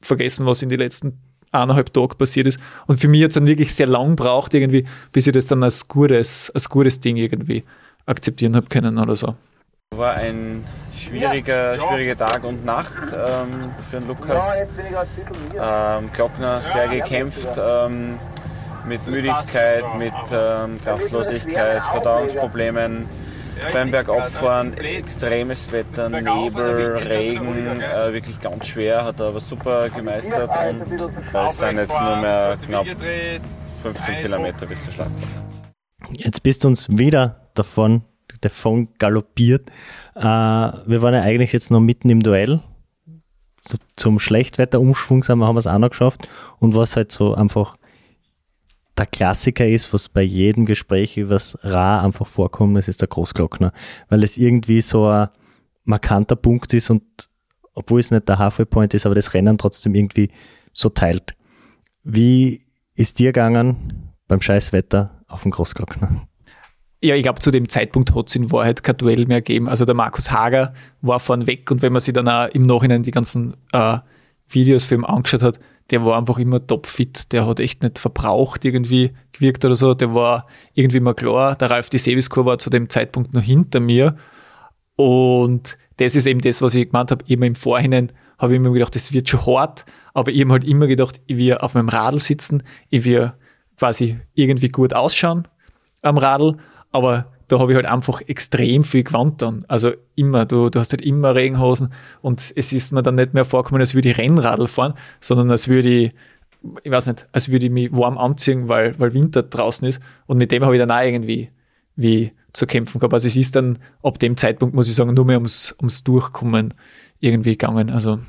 [0.00, 1.20] vergessen, was in den letzten
[1.54, 2.60] eineinhalb Tagen passiert ist.
[2.86, 5.62] Und für mich hat es dann wirklich sehr lang braucht irgendwie, bis ich das dann
[5.62, 7.64] als gutes, als gutes Ding irgendwie
[8.06, 9.34] akzeptieren habe können oder so.
[9.96, 10.64] War ein
[10.96, 14.62] schwieriger, schwieriger Tag und Nacht ähm, für den Lukas.
[15.56, 18.18] Ähm, Glockner sehr gekämpft ähm,
[18.86, 23.06] mit Müdigkeit, mit ähm, Kraftlosigkeit, Verdauungsproblemen.
[23.72, 30.50] Beim Bergabfahren extremes Wetter, Nebel, Regen, äh, wirklich ganz schwer, hat er aber super gemeistert
[30.68, 32.86] und es sind jetzt nur mehr knapp
[33.82, 35.28] 15 Kilometer bis zur Schlafplatz.
[36.10, 38.02] Jetzt bist du uns wieder davon
[38.44, 39.70] davon galoppiert.
[40.14, 42.60] Äh, wir waren ja eigentlich jetzt noch mitten im Duell.
[43.66, 46.28] So, zum Schlechtwetterumschwung sind wir, haben wir es auch noch geschafft.
[46.58, 47.76] Und was halt so einfach
[48.96, 53.08] der Klassiker ist, was bei jedem Gespräch über das Ra einfach vorkommt, das ist der
[53.08, 53.72] Großglockner.
[54.08, 55.28] Weil es irgendwie so ein
[55.84, 57.02] markanter Punkt ist und
[57.74, 60.30] obwohl es nicht der Halfway Point ist, aber das Rennen trotzdem irgendwie
[60.72, 61.34] so teilt.
[62.04, 66.28] Wie ist dir gegangen beim Scheißwetter auf dem Großglockner?
[67.04, 69.68] ja, ich glaube, zu dem Zeitpunkt hat es in Wahrheit kein Duell mehr gegeben.
[69.68, 70.72] Also der Markus Hager
[71.02, 73.98] war vorn weg und wenn man sich dann auch im Nachhinein die ganzen äh,
[74.48, 75.58] Videos für ihn angeschaut hat,
[75.90, 77.32] der war einfach immer topfit.
[77.32, 79.94] Der hat echt nicht verbraucht irgendwie gewirkt oder so.
[79.94, 81.56] Der war irgendwie immer klar.
[81.56, 84.16] Der Ralf die Seviskur war zu dem Zeitpunkt noch hinter mir.
[84.96, 87.24] Und das ist eben das, was ich gemeint habe.
[87.28, 89.84] Eben im Vorhinein habe ich immer gedacht, das wird schon hart.
[90.14, 93.32] Aber ich habe halt immer gedacht, ich will auf meinem Radl sitzen, ich will
[93.76, 95.48] quasi irgendwie gut ausschauen
[96.02, 96.58] am Radl
[96.94, 99.64] aber da habe ich halt einfach extrem viel gewandt dann.
[99.68, 101.92] Also immer, du, du hast halt immer Regenhosen
[102.22, 105.68] und es ist mir dann nicht mehr vorkommen, als würde ich Rennradl fahren, sondern als
[105.68, 106.12] würde ich,
[106.82, 110.00] ich weiß nicht, als würde ich mich warm anziehen, weil, weil Winter draußen ist.
[110.26, 111.50] Und mit dem habe ich dann auch irgendwie
[111.96, 113.14] wie zu kämpfen gehabt.
[113.14, 116.74] Also es ist dann ab dem Zeitpunkt, muss ich sagen, nur mehr ums, ums Durchkommen
[117.20, 117.90] irgendwie gegangen.
[117.90, 118.20] Also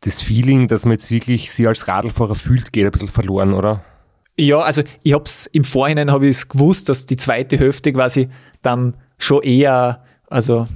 [0.00, 3.84] das Feeling, dass man jetzt wirklich sie als Radlfahrer fühlt, geht ein bisschen verloren, oder?
[4.38, 7.92] Ja, also ich habe es im Vorhinein habe ich es gewusst, dass die zweite Hälfte
[7.92, 8.28] quasi
[8.62, 10.68] dann schon eher, also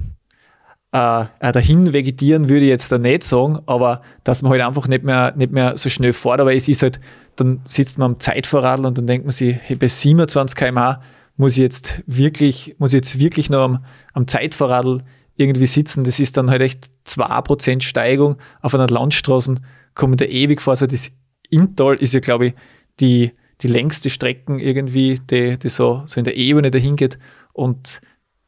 [0.91, 4.87] äh, äh, dahin vegetieren würde ich jetzt da nicht sagen, aber dass man halt einfach
[4.89, 6.99] nicht mehr, nicht mehr so schnell fährt, aber es ist halt,
[7.37, 11.01] dann sitzt man am Zeitvorradl und dann denkt man sich, hey, bei 27 km/h
[11.37, 15.01] muss ich jetzt wirklich, muss ich jetzt wirklich noch am, am Zeitvorradl
[15.35, 16.03] irgendwie sitzen.
[16.03, 19.55] Das ist dann halt echt 2% Steigung auf einer Landstraße,
[19.95, 20.71] kommen da ewig vor.
[20.71, 21.11] Also das
[21.49, 22.53] Inntal ist ja, glaube ich,
[22.99, 23.31] die
[23.61, 27.17] die längste Strecken irgendwie, die, die so, so in der Ebene dahin geht.
[27.53, 28.01] Und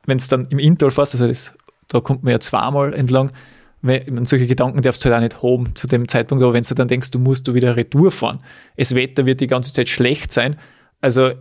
[0.06, 1.54] wenn es dann im Intal fährst, also das,
[1.88, 3.32] da kommt man ja zweimal entlang,
[3.82, 6.74] wenn, solche Gedanken darfst du halt auch nicht haben zu dem Zeitpunkt, aber wenn du
[6.74, 8.40] dann denkst, du musst du wieder Retour fahren,
[8.78, 10.58] das Wetter wird die ganze Zeit schlecht sein,
[11.02, 11.34] also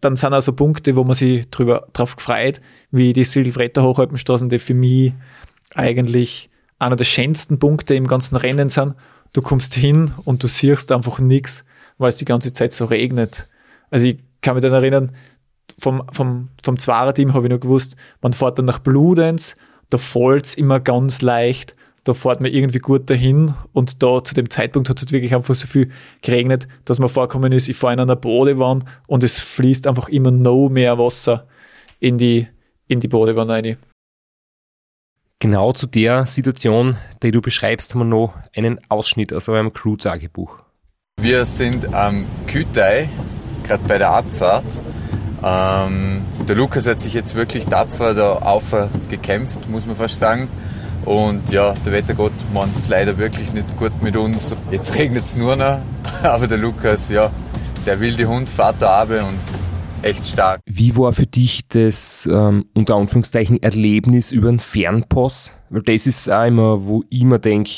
[0.00, 2.60] dann sind also Punkte, wo man sich drüber, drauf gefreut,
[2.90, 5.12] wie die Silvretta Hochalpenstraßen, die für mich
[5.74, 8.94] eigentlich einer der schönsten Punkte im ganzen Rennen sind.
[9.32, 11.64] Du kommst hin und du siehst einfach nichts
[11.98, 13.48] weil es die ganze Zeit so regnet.
[13.90, 15.12] Also ich kann mich dann erinnern,
[15.78, 19.56] vom, vom, vom Zwarer-Team habe ich noch gewusst, man fährt dann nach Bludenz,
[19.90, 24.34] da fällt es immer ganz leicht, da fährt man irgendwie gut dahin und da zu
[24.34, 25.90] dem Zeitpunkt hat es wirklich einfach so viel
[26.20, 30.30] geregnet, dass man vorkommen ist, ich fahre in einer Bodewand und es fließt einfach immer
[30.30, 31.46] noch mehr Wasser
[32.00, 32.48] in die,
[32.88, 33.76] in die Bodewand rein.
[35.38, 40.61] Genau zu der Situation, die du beschreibst, haben wir noch einen Ausschnitt aus eurem Crew-Tagebuch.
[41.22, 43.08] Wir sind am Kütei,
[43.62, 44.64] gerade bei der Abfahrt.
[45.44, 50.48] Ähm, der Lukas hat sich jetzt wirklich tapfer da aufgekämpft, muss man fast sagen.
[51.04, 54.56] Und ja, der Wettergott meint es leider wirklich nicht gut mit uns.
[54.72, 55.78] Jetzt regnet es nur noch,
[56.24, 57.30] aber der Lukas, ja,
[57.86, 59.38] der wilde Hund fährt da runter und
[60.02, 60.60] echt stark.
[60.66, 65.52] Wie war für dich das ähm, unter Anführungszeichen Erlebnis über einen Fernpass?
[65.70, 67.70] Weil das ist auch immer, wo ich mir denke,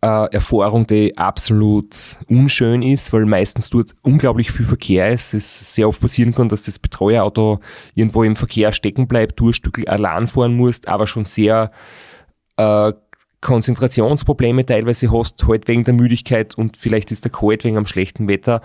[0.00, 5.34] äh, Erfahrung, die absolut unschön ist, weil meistens dort unglaublich viel Verkehr ist.
[5.34, 7.60] Es sehr oft passieren kann, dass das Betreuerauto
[7.94, 11.72] irgendwo im Verkehr stecken bleibt, du ein Stück allein fahren musst, aber schon sehr
[12.56, 12.92] äh,
[13.40, 18.28] Konzentrationsprobleme teilweise hast, halt wegen der Müdigkeit und vielleicht ist der kalt wegen am schlechten
[18.28, 18.62] Wetter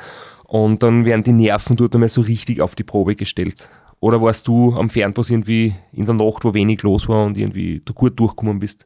[0.48, 3.70] und dann werden die Nerven dort einmal so richtig auf die Probe gestellt.
[4.00, 7.82] Oder warst du am Fernbus irgendwie in der Nacht, wo wenig los war und irgendwie
[7.86, 8.86] du gut durchgekommen bist?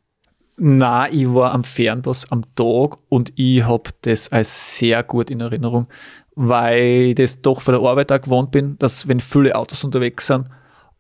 [0.60, 5.40] Na, ich war am Fernbus am Tag und ich habe das als sehr gut in
[5.40, 5.88] Erinnerung,
[6.36, 10.26] weil ich das doch von der Arbeit auch gewohnt bin, dass wenn viele Autos unterwegs
[10.28, 10.48] sind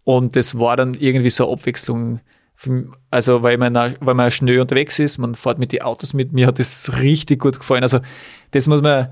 [0.03, 2.19] und das war dann irgendwie so eine Abwechslung
[3.11, 6.47] also weil man, weil man schnell unterwegs ist, man fährt mit den Autos mit, mir
[6.47, 7.83] hat das richtig gut gefallen.
[7.83, 7.99] Also
[8.51, 9.09] das muss man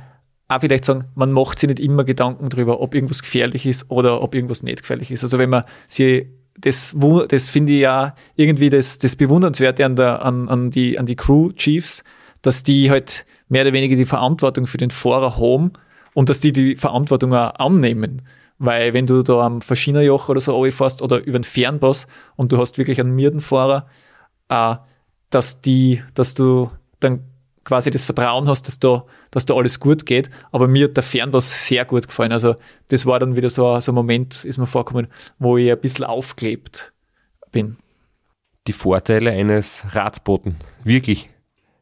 [0.48, 4.22] auch vielleicht sagen, man macht sich nicht immer Gedanken darüber, ob irgendwas gefährlich ist oder
[4.22, 5.24] ob irgendwas nicht gefährlich ist.
[5.24, 6.28] Also wenn man sie
[6.58, 6.96] das,
[7.28, 11.16] das finde ich ja irgendwie das, das Bewundernswerte an, der, an, an, die, an die
[11.16, 12.04] Crew Chiefs,
[12.42, 15.74] dass die halt mehr oder weniger die Verantwortung für den Fahrer haben
[16.14, 18.22] und dass die die Verantwortung auch annehmen.
[18.58, 22.58] Weil wenn du da am Verschienerjoch oder so fährst oder über den Fernbus und du
[22.58, 23.88] hast wirklich einen Mierdenfahrer,
[24.48, 24.76] äh,
[25.30, 27.24] dass die, dass du dann
[27.66, 30.30] quasi das Vertrauen hast, dass da, dass da alles gut geht.
[30.52, 32.32] Aber mir hat der Fernbus sehr gut gefallen.
[32.32, 32.56] Also
[32.88, 35.08] das war dann wieder so, so ein Moment, ist mir vorgekommen,
[35.40, 36.94] wo ich ein bisschen aufgelebt
[37.52, 37.78] bin.
[38.68, 41.30] Die Vorteile eines Radboten, wirklich.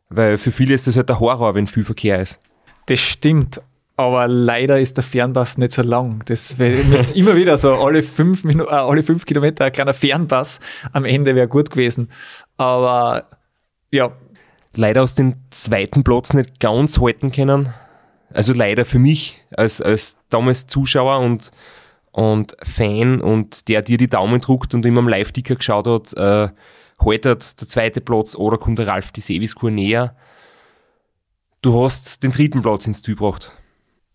[0.10, 2.40] Weil für viele ist das halt der Horror, wenn viel Verkehr ist.
[2.88, 3.62] Das stimmt,
[3.96, 6.24] aber leider ist der Fernpass nicht so lang.
[6.26, 10.60] Das müsste immer wieder so alle fünf, Minuten, äh, alle fünf Kilometer ein kleiner Fernpass
[10.92, 12.10] am Ende wäre gut gewesen.
[12.58, 13.30] Aber
[13.92, 14.12] ja.
[14.76, 17.74] Leider aus dem zweiten Platz nicht ganz halten können.
[18.34, 21.52] Also leider für mich als, als damals Zuschauer und,
[22.12, 26.52] und Fan und der dir die Daumen druckt und immer am Live-Ticker geschaut hat, äh,
[27.00, 30.16] haltet der zweite Platz oder kommt der Ralf die Seviskur näher.
[31.62, 33.52] Du hast den dritten Platz ins Ziel gebracht.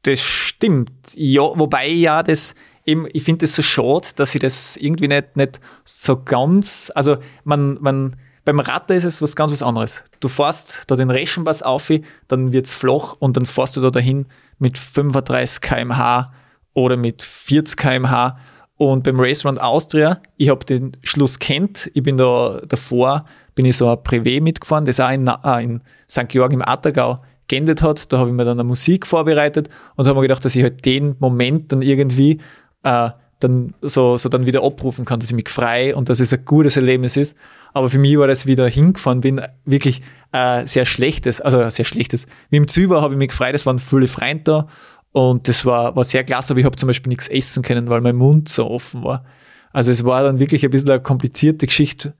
[0.02, 0.92] Das stimmt.
[1.14, 2.54] Ja, wobei ja das
[2.84, 7.18] eben, ich finde es so schade, dass ich das irgendwie nicht, nicht so ganz, also
[7.44, 8.16] man, man,
[8.48, 10.02] beim Ratter ist es was ganz was anderes.
[10.20, 11.92] Du fährst da den Reschenpass auf,
[12.28, 14.24] dann wird es flach und dann fährst du da dahin
[14.58, 16.32] mit 35 km/h
[16.72, 18.38] oder mit 40 km/h.
[18.78, 23.66] Und beim Race Round Austria, ich habe den Schluss kennt, ich bin da davor, bin
[23.66, 26.28] ich so ein Privé mitgefahren, das auch in, äh, in St.
[26.28, 28.10] Georg im Attergau geendet hat.
[28.10, 30.86] Da habe ich mir dann eine Musik vorbereitet und habe mir gedacht, dass ich halt
[30.86, 32.40] den Moment dann irgendwie
[32.82, 36.32] äh, dann so, so dann wieder abrufen kann, dass ich mich frei und dass es
[36.32, 37.36] ein gutes Erlebnis ist.
[37.72, 40.02] Aber für mich war das wieder hingefahren, bin wirklich
[40.32, 42.26] äh, sehr schlechtes, also sehr schlechtes.
[42.50, 44.66] Wie im Züber habe ich mich gefreut, es waren viele Freunde da
[45.12, 48.00] und das war, war sehr klasse, aber ich habe zum Beispiel nichts essen können, weil
[48.00, 49.24] mein Mund so offen war.
[49.72, 52.14] Also es war dann wirklich ein bisschen eine komplizierte Geschichte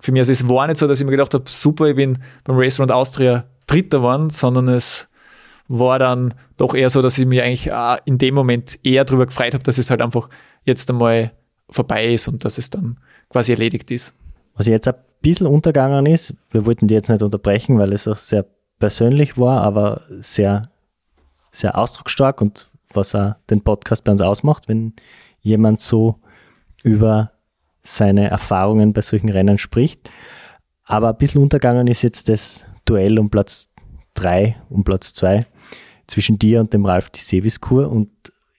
[0.00, 0.20] für mich.
[0.20, 2.78] Also es war nicht so, dass ich mir gedacht habe, super, ich bin beim Race
[2.78, 5.08] Round Austria Dritter geworden, sondern es
[5.68, 7.70] war dann doch eher so, dass ich mich eigentlich
[8.04, 10.28] in dem Moment eher darüber gefreut habe, dass es halt einfach
[10.64, 11.32] jetzt einmal
[11.68, 12.98] vorbei ist und dass es dann
[13.28, 14.14] quasi erledigt ist.
[14.54, 18.16] Was jetzt ein bisschen untergegangen ist, wir wollten die jetzt nicht unterbrechen, weil es auch
[18.16, 18.46] sehr
[18.78, 20.62] persönlich war, aber sehr,
[21.50, 24.94] sehr ausdrucksstark und was auch den Podcast bei uns ausmacht, wenn
[25.40, 26.16] jemand so
[26.82, 27.32] über
[27.82, 30.10] seine Erfahrungen bei solchen Rennen spricht.
[30.84, 33.68] Aber ein bisschen untergegangen ist jetzt das Duell um Platz
[34.14, 35.46] 3 und Platz 2
[36.06, 38.10] zwischen dir und dem Ralf die Seviskur und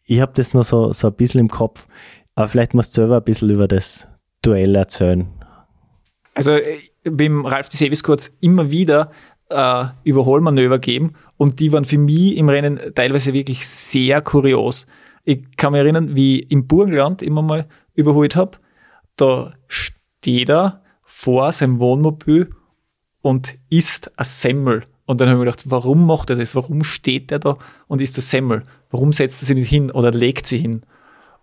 [0.06, 1.88] ich habe das noch so, so ein bisschen im Kopf,
[2.36, 4.08] aber vielleicht musst du selber ein bisschen über das
[4.42, 5.28] Duell erzählen.
[6.34, 9.12] Also äh, beim Ralf die es immer wieder
[9.50, 14.88] äh, Überholmanöver gegeben und die waren für mich im Rennen teilweise wirklich sehr kurios.
[15.24, 18.58] Ich kann mich erinnern, wie ich im Burgenland immer mal überholt habe,
[19.16, 22.50] da steht er vor seinem Wohnmobil
[23.22, 24.86] und isst ein Semmel.
[25.06, 26.56] Und dann habe ich mir gedacht, warum macht er das?
[26.56, 27.58] Warum steht er da
[27.88, 28.64] und isst ein Semmel?
[28.90, 30.84] Warum setzt er sich nicht hin oder legt sie hin?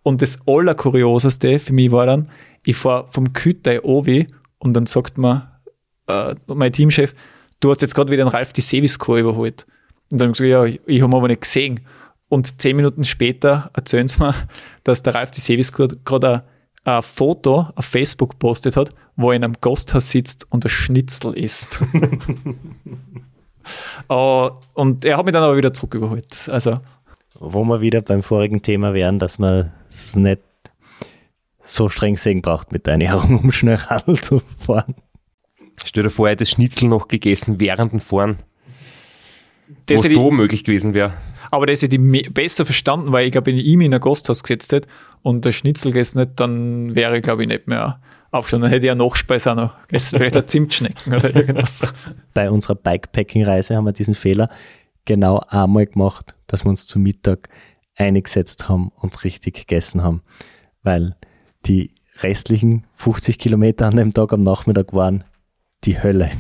[0.03, 2.31] Und das Allerkurioseste für mich war dann,
[2.65, 4.27] ich fahre vom Kütei Ovi
[4.59, 5.61] und dann sagt mir
[6.07, 7.15] äh, mein Teamchef,
[7.61, 9.67] du hast jetzt gerade wieder den Ralf die Seviskur überholt.
[10.11, 11.81] Und dann habe ich gesagt, ja, ich habe aber nicht gesehen.
[12.29, 14.35] Und zehn Minuten später erzählen sie mir,
[14.85, 16.45] dass der Ralf die Seviskur gerade
[16.85, 21.37] ein Foto auf Facebook gepostet hat, wo er in einem Gasthaus sitzt und ein Schnitzel
[21.37, 21.81] isst.
[24.11, 26.49] uh, und er hat mich dann aber wieder zurücküberholt.
[26.51, 26.81] Also,
[27.39, 30.41] wo wir wieder beim vorigen Thema wären, dass man es nicht
[31.75, 34.95] so streng sehen braucht mit der Ernährung, um schnell Radl zu fahren.
[35.85, 38.39] Stell dir vor, er hätte das Schnitzel noch gegessen während dem Fahren,
[39.87, 41.13] Das was da ich, möglich gewesen wäre.
[41.51, 44.43] aber das hätte ich besser verstanden, weil ich glaube, wenn ich ihn in ein Gasthaus
[44.43, 44.89] gesetzt hätte
[45.23, 48.01] und der Schnitzel gegessen hätte, dann wäre ich, glaube ich, nicht mehr
[48.31, 48.61] aufstehen.
[48.63, 51.83] Dann hätte ich ja Nachspeise auch noch gegessen, vielleicht ein Zimtschnecken oder irgendwas.
[52.35, 54.51] Bei unserer Bikepacking-Reise haben wir diesen Fehler
[55.05, 57.49] genau einmal gemacht, dass wir uns zu Mittag
[57.95, 60.23] eingesetzt haben und richtig gegessen haben.
[60.83, 61.15] Weil
[61.69, 61.91] die
[62.23, 65.25] restlichen 50 Kilometer an dem Tag am Nachmittag waren
[65.85, 66.31] die Hölle.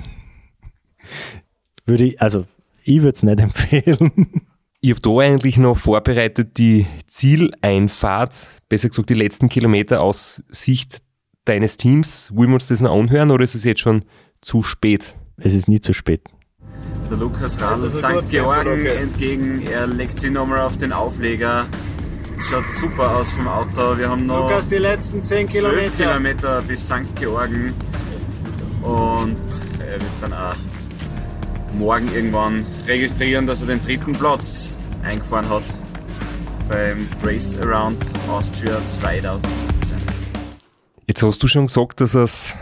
[1.86, 2.46] Würde ich, also
[2.82, 4.42] ich würde es nicht empfehlen.
[4.80, 11.02] Ich habe da eigentlich noch vorbereitet die Zieleinfahrt, besser gesagt die letzten Kilometer aus Sicht
[11.44, 12.30] deines Teams.
[12.34, 14.04] Wollen wir uns das noch anhören oder ist es jetzt schon
[14.40, 15.16] zu spät?
[15.36, 16.22] Es ist nie zu spät.
[17.10, 18.30] Der Lukas radelt St.
[18.30, 19.62] Georgen entgegen.
[19.62, 21.66] Er legt sich nochmal auf den Aufleger.
[22.40, 23.98] Schaut super aus vom Auto.
[23.98, 25.90] Wir haben noch Lukas, die letzten 10 12 Kilometer.
[25.96, 27.14] Kilometer bis St.
[27.18, 27.74] Georgen.
[28.82, 29.36] Und
[29.80, 30.56] er wird dann auch
[31.74, 34.72] morgen irgendwann registrieren, dass er den dritten Platz
[35.02, 35.64] eingefahren hat
[36.68, 39.96] beim Race Around Austria 2017.
[41.06, 42.54] Jetzt hast du schon gesagt, dass es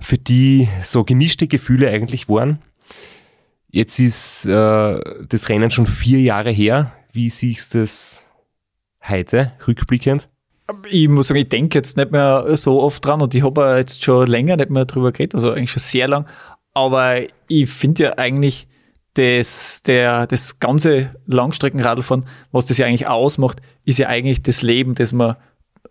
[0.00, 2.62] für die so gemischte Gefühle eigentlich waren.
[3.70, 6.92] Jetzt ist äh, das Rennen schon vier Jahre her.
[7.12, 8.24] Wie siehst du das
[9.08, 10.28] heute, rückblickend?
[10.88, 14.04] Ich muss sagen, ich denke jetzt nicht mehr so oft dran und ich habe jetzt
[14.04, 16.26] schon länger nicht mehr drüber geredet, also eigentlich schon sehr lang.
[16.74, 17.16] Aber
[17.48, 18.68] ich finde ja eigentlich,
[19.14, 24.94] das, der, das ganze Langstreckenradlfahren, was das ja eigentlich ausmacht, ist ja eigentlich das Leben,
[24.94, 25.36] das man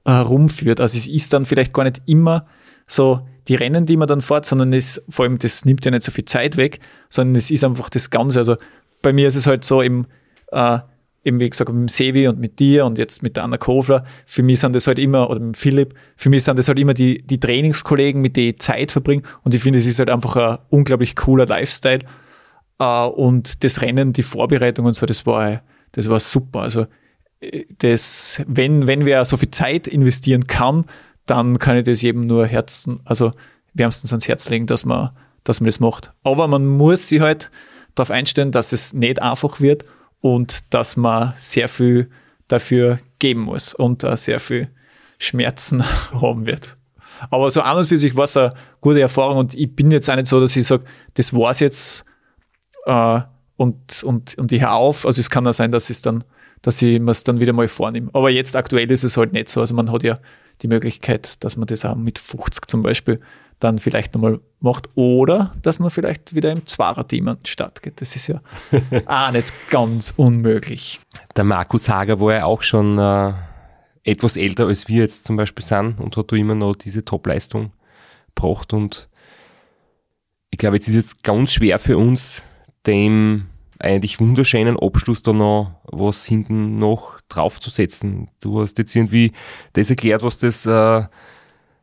[0.05, 0.79] herumführt.
[0.79, 2.47] Also es ist dann vielleicht gar nicht immer
[2.87, 6.03] so die Rennen, die man dann fährt, sondern es, vor allem, das nimmt ja nicht
[6.03, 6.79] so viel Zeit weg,
[7.09, 8.39] sondern es ist einfach das Ganze.
[8.39, 8.55] Also
[9.01, 10.05] bei mir ist es halt so im,
[10.51, 10.79] äh,
[11.23, 14.05] eben wie gesagt, mit dem Sevi und mit dir und jetzt mit der Anna Kofler,
[14.25, 16.93] für mich sind das halt immer, oder mit Philipp, für mich sind das halt immer
[16.93, 20.35] die, die Trainingskollegen, mit denen ich Zeit verbringe und ich finde, es ist halt einfach
[20.35, 21.99] ein unglaublich cooler Lifestyle
[22.79, 25.61] äh, und das Rennen, die Vorbereitung und so, das war,
[25.91, 26.61] das war super.
[26.61, 26.87] Also
[27.41, 30.85] äh, das, wenn, wenn wer so viel Zeit investieren kann,
[31.25, 33.33] dann kann ich das jedem nur Herzen, also
[33.73, 35.11] wärmstens ans Herz legen, dass man,
[35.43, 36.11] dass man das macht.
[36.23, 37.51] Aber man muss sich halt
[37.95, 39.85] darauf einstellen, dass es nicht einfach wird
[40.21, 42.09] und dass man sehr viel
[42.47, 44.69] dafür geben muss und da sehr viel
[45.17, 46.77] Schmerzen haben wird.
[47.29, 50.09] Aber so an und für sich war es eine gute Erfahrung und ich bin jetzt
[50.09, 52.05] auch nicht so, dass ich sage, das war's jetzt
[52.85, 53.21] äh,
[53.57, 55.05] und, und, und ich höre auf.
[55.05, 56.23] Also es kann auch sein, dass es dann,
[56.61, 58.09] dass ich mir es dann wieder mal vornehme.
[58.13, 59.59] Aber jetzt aktuell ist es halt nicht so.
[59.59, 60.17] Also man hat ja
[60.61, 63.19] die Möglichkeit, dass man das auch mit 50 zum Beispiel
[63.59, 68.01] dann vielleicht nochmal macht oder dass man vielleicht wieder im Zwarer-Team an den Start geht.
[68.01, 68.41] Das ist ja
[69.05, 71.01] auch nicht ganz unmöglich.
[71.35, 73.33] Der Markus Hager war ja auch schon äh,
[74.03, 77.71] etwas älter als wir jetzt zum Beispiel sind und hat da immer noch diese Top-Leistung
[78.33, 79.09] gebracht und
[80.51, 82.43] ich glaube, jetzt ist es ganz schwer für uns,
[82.87, 83.45] dem
[83.79, 88.29] eigentlich wunderschönen Abschluss da noch was hinten noch draufzusetzen.
[88.41, 89.31] Du hast jetzt irgendwie
[89.73, 91.03] das erklärt, was das äh,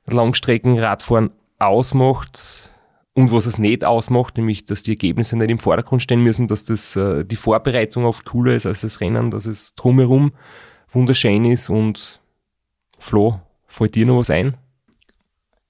[0.07, 2.70] Langstreckenradfahren ausmacht
[3.14, 6.64] und was es nicht ausmacht, nämlich dass die Ergebnisse nicht im Vordergrund stehen müssen, dass
[6.64, 10.32] das äh, die Vorbereitung oft cooler ist als das Rennen, dass es drumherum
[10.90, 12.20] wunderschön ist und
[12.99, 14.57] Flo, fällt dir noch was ein?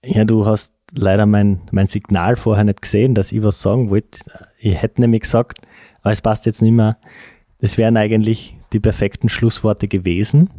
[0.07, 4.19] Ja, du hast leider mein, mein Signal vorher nicht gesehen, dass ich was sagen wollte.
[4.59, 5.59] Ich hätte nämlich gesagt,
[6.03, 6.99] aber es passt jetzt nicht mehr.
[7.59, 10.51] Das wären eigentlich die perfekten Schlussworte gewesen,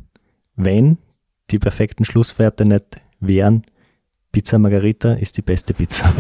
[0.56, 0.98] wenn
[1.52, 3.64] die perfekten Schlussworte nicht wären.
[4.32, 6.14] Pizza Margarita ist die beste Pizza.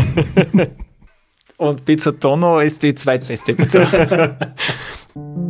[1.57, 4.37] Und Pizza Tonno ist die zweitbeste Pizza.